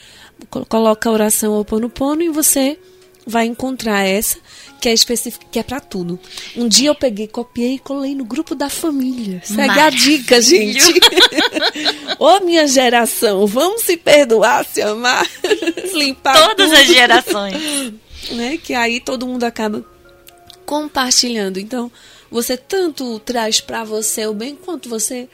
Co- 0.50 0.65
Coloca 0.65 1.08
a 1.08 1.12
oração 1.13 1.54
Oponopono 1.60 2.22
e 2.24 2.30
você 2.30 2.78
vai 3.26 3.46
encontrar 3.46 4.04
essa 4.04 4.38
que 4.80 4.90
é 4.90 4.94
específica, 4.94 5.46
que 5.52 5.58
é 5.58 5.64
pra 5.64 5.80
tudo. 5.80 6.20
Um 6.56 6.68
dia 6.68 6.90
eu 6.90 6.96
peguei, 6.96 7.28
copiei 7.28 7.76
e 7.76 7.80
colei 7.80 8.14
no 8.14 8.24
grupo 8.24 8.54
da 8.54 8.70
família. 8.70 9.42
Segue 9.44 9.80
a 9.80 9.90
dica, 9.90 10.40
gente. 10.40 10.80
Ô, 12.20 12.40
minha 12.42 12.68
geração, 12.68 13.48
vamos 13.48 13.82
se 13.82 13.98
perdoar, 13.98 14.64
se 14.64 14.82
amar, 14.82 15.26
limpar 15.94 16.34
Todas 16.50 16.70
tudo 16.70 16.80
as 16.80 16.88
gerações. 16.88 17.94
né? 18.32 18.58
Que 18.58 18.74
aí 18.74 19.00
todo 19.00 19.26
mundo 19.26 19.44
acaba 19.44 19.84
compartilhando. 20.66 21.60
Então, 21.60 21.92
você 22.30 22.58
tanto 22.58 23.20
traz 23.20 23.60
pra 23.60 23.84
você 23.84 24.28
o 24.28 24.34
bem 24.34 24.56
quanto 24.56 24.90
você 24.90 25.28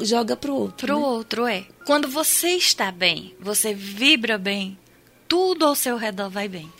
joga 0.00 0.36
pro 0.36 0.54
outro. 0.54 0.86
Pro 0.86 1.00
né? 1.00 1.06
outro 1.06 1.46
é. 1.46 1.64
Quando 1.86 2.08
você 2.08 2.50
está 2.50 2.92
bem, 2.92 3.34
você 3.40 3.74
vibra 3.74 4.36
bem, 4.38 4.78
tudo 5.26 5.64
ao 5.64 5.74
seu 5.74 5.96
redor 5.96 6.28
vai 6.28 6.48
bem. 6.48 6.70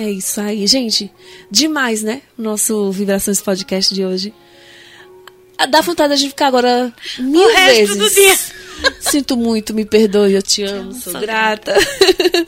É 0.00 0.10
isso 0.10 0.40
aí, 0.40 0.66
gente. 0.66 1.10
Demais, 1.50 2.02
né? 2.02 2.22
O 2.38 2.42
Nosso 2.42 2.90
Vibrações 2.90 3.42
Podcast 3.42 3.94
de 3.94 4.02
hoje. 4.02 4.32
Ah, 5.58 5.66
Dá 5.66 5.82
vontade 5.82 6.16
de 6.18 6.28
ficar 6.28 6.46
agora 6.46 6.90
mil 7.18 7.42
O 7.46 7.52
resto 7.52 7.94
vezes. 7.94 7.96
do 7.98 8.10
dia. 8.10 8.38
Sinto 8.98 9.36
muito, 9.36 9.74
me 9.74 9.84
perdoe, 9.84 10.32
eu 10.32 10.40
te 10.42 10.62
amo, 10.62 10.80
amo, 10.92 10.94
sou, 10.94 11.12
sou 11.12 11.20
grata. 11.20 11.74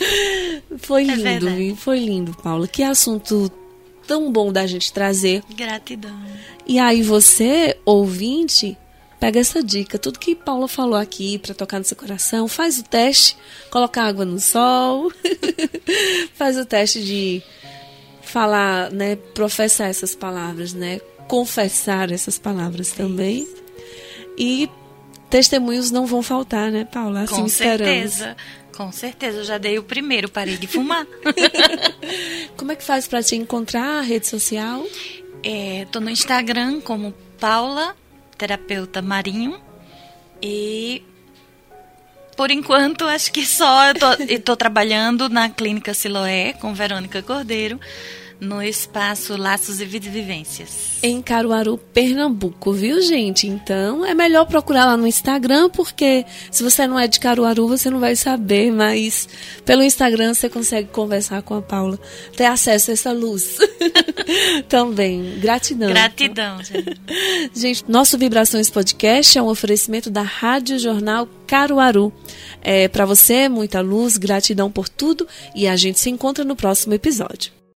foi 0.78 1.02
É 1.02 1.06
lindo, 1.14 1.22
verdade. 1.22 1.76
foi 1.76 1.98
lindo, 1.98 2.34
Paula. 2.42 2.66
Que 2.66 2.82
assunto 2.82 3.52
tão 4.06 4.32
bom 4.32 4.50
da 4.50 4.66
gente 4.66 4.90
trazer. 4.90 5.42
Gratidão. 5.54 6.16
E 6.66 6.78
aí 6.78 7.02
você, 7.02 7.76
ouvinte, 7.84 8.78
pega 9.22 9.38
essa 9.38 9.62
dica, 9.62 10.00
tudo 10.00 10.18
que 10.18 10.34
Paula 10.34 10.66
falou 10.66 10.96
aqui 10.96 11.38
para 11.38 11.54
tocar 11.54 11.78
no 11.78 11.84
seu 11.84 11.96
coração, 11.96 12.48
faz 12.48 12.80
o 12.80 12.82
teste, 12.82 13.36
coloca 13.70 14.02
água 14.02 14.24
no 14.24 14.40
sol, 14.40 15.12
faz 16.34 16.58
o 16.58 16.66
teste 16.66 17.04
de 17.04 17.40
falar, 18.20 18.90
né, 18.90 19.14
professar 19.14 19.88
essas 19.88 20.16
palavras, 20.16 20.72
né, 20.72 20.98
confessar 21.28 22.10
essas 22.10 22.36
palavras 22.36 22.90
também. 22.90 23.46
E 24.36 24.68
testemunhos 25.30 25.92
não 25.92 26.04
vão 26.04 26.20
faltar, 26.20 26.72
né, 26.72 26.84
Paula? 26.84 27.20
Assim 27.20 27.42
Com 27.42 27.48
certeza. 27.48 28.36
Com 28.76 28.90
certeza. 28.90 29.38
Eu 29.38 29.44
já 29.44 29.56
dei 29.56 29.78
o 29.78 29.84
primeiro, 29.84 30.28
parei 30.28 30.56
de 30.56 30.66
fumar. 30.66 31.06
Como 32.58 32.72
é 32.72 32.74
que 32.74 32.82
faz 32.82 33.06
para 33.06 33.22
te 33.22 33.36
encontrar 33.36 34.00
a 34.00 34.00
rede 34.00 34.26
social? 34.26 34.84
É, 35.44 35.86
tô 35.92 36.00
no 36.00 36.10
Instagram 36.10 36.80
como 36.80 37.14
Paula, 37.38 37.94
terapeuta 38.42 39.00
marinho. 39.00 39.56
E 40.42 41.04
Por 42.36 42.50
enquanto, 42.50 43.04
acho 43.04 43.30
que 43.30 43.46
só 43.46 43.92
estou 44.28 44.56
trabalhando 44.58 45.28
na 45.28 45.48
Clínica 45.48 45.94
Siloé 45.94 46.54
com 46.54 46.74
Verônica 46.74 47.22
Cordeiro 47.22 47.78
no 48.42 48.60
espaço 48.60 49.36
Laços 49.36 49.80
e 49.80 49.84
Vivências. 49.84 50.98
Em 51.00 51.22
Caruaru, 51.22 51.78
Pernambuco, 51.78 52.72
viu, 52.72 53.00
gente? 53.00 53.46
Então 53.46 54.04
é 54.04 54.14
melhor 54.14 54.46
procurar 54.46 54.84
lá 54.84 54.96
no 54.96 55.06
Instagram, 55.06 55.70
porque 55.70 56.26
se 56.50 56.64
você 56.64 56.84
não 56.84 56.98
é 56.98 57.06
de 57.06 57.20
Caruaru, 57.20 57.68
você 57.68 57.88
não 57.88 58.00
vai 58.00 58.16
saber, 58.16 58.72
mas 58.72 59.28
pelo 59.64 59.84
Instagram 59.84 60.34
você 60.34 60.48
consegue 60.48 60.88
conversar 60.88 61.40
com 61.42 61.54
a 61.54 61.62
Paula, 61.62 62.00
ter 62.36 62.46
acesso 62.46 62.90
a 62.90 62.94
essa 62.94 63.12
luz. 63.12 63.58
Também. 64.68 65.38
Gratidão. 65.38 65.90
Gratidão, 65.90 66.64
gente. 66.64 67.00
gente, 67.54 67.84
nosso 67.86 68.18
Vibrações 68.18 68.68
Podcast 68.68 69.38
é 69.38 69.42
um 69.42 69.46
oferecimento 69.46 70.10
da 70.10 70.22
Rádio 70.22 70.80
Jornal 70.80 71.28
Caruaru. 71.46 72.12
É, 72.60 72.88
Para 72.88 73.04
você, 73.04 73.48
muita 73.48 73.80
luz, 73.80 74.16
gratidão 74.16 74.68
por 74.68 74.88
tudo 74.88 75.28
e 75.54 75.68
a 75.68 75.76
gente 75.76 76.00
se 76.00 76.10
encontra 76.10 76.44
no 76.44 76.56
próximo 76.56 76.92
episódio. 76.92 77.61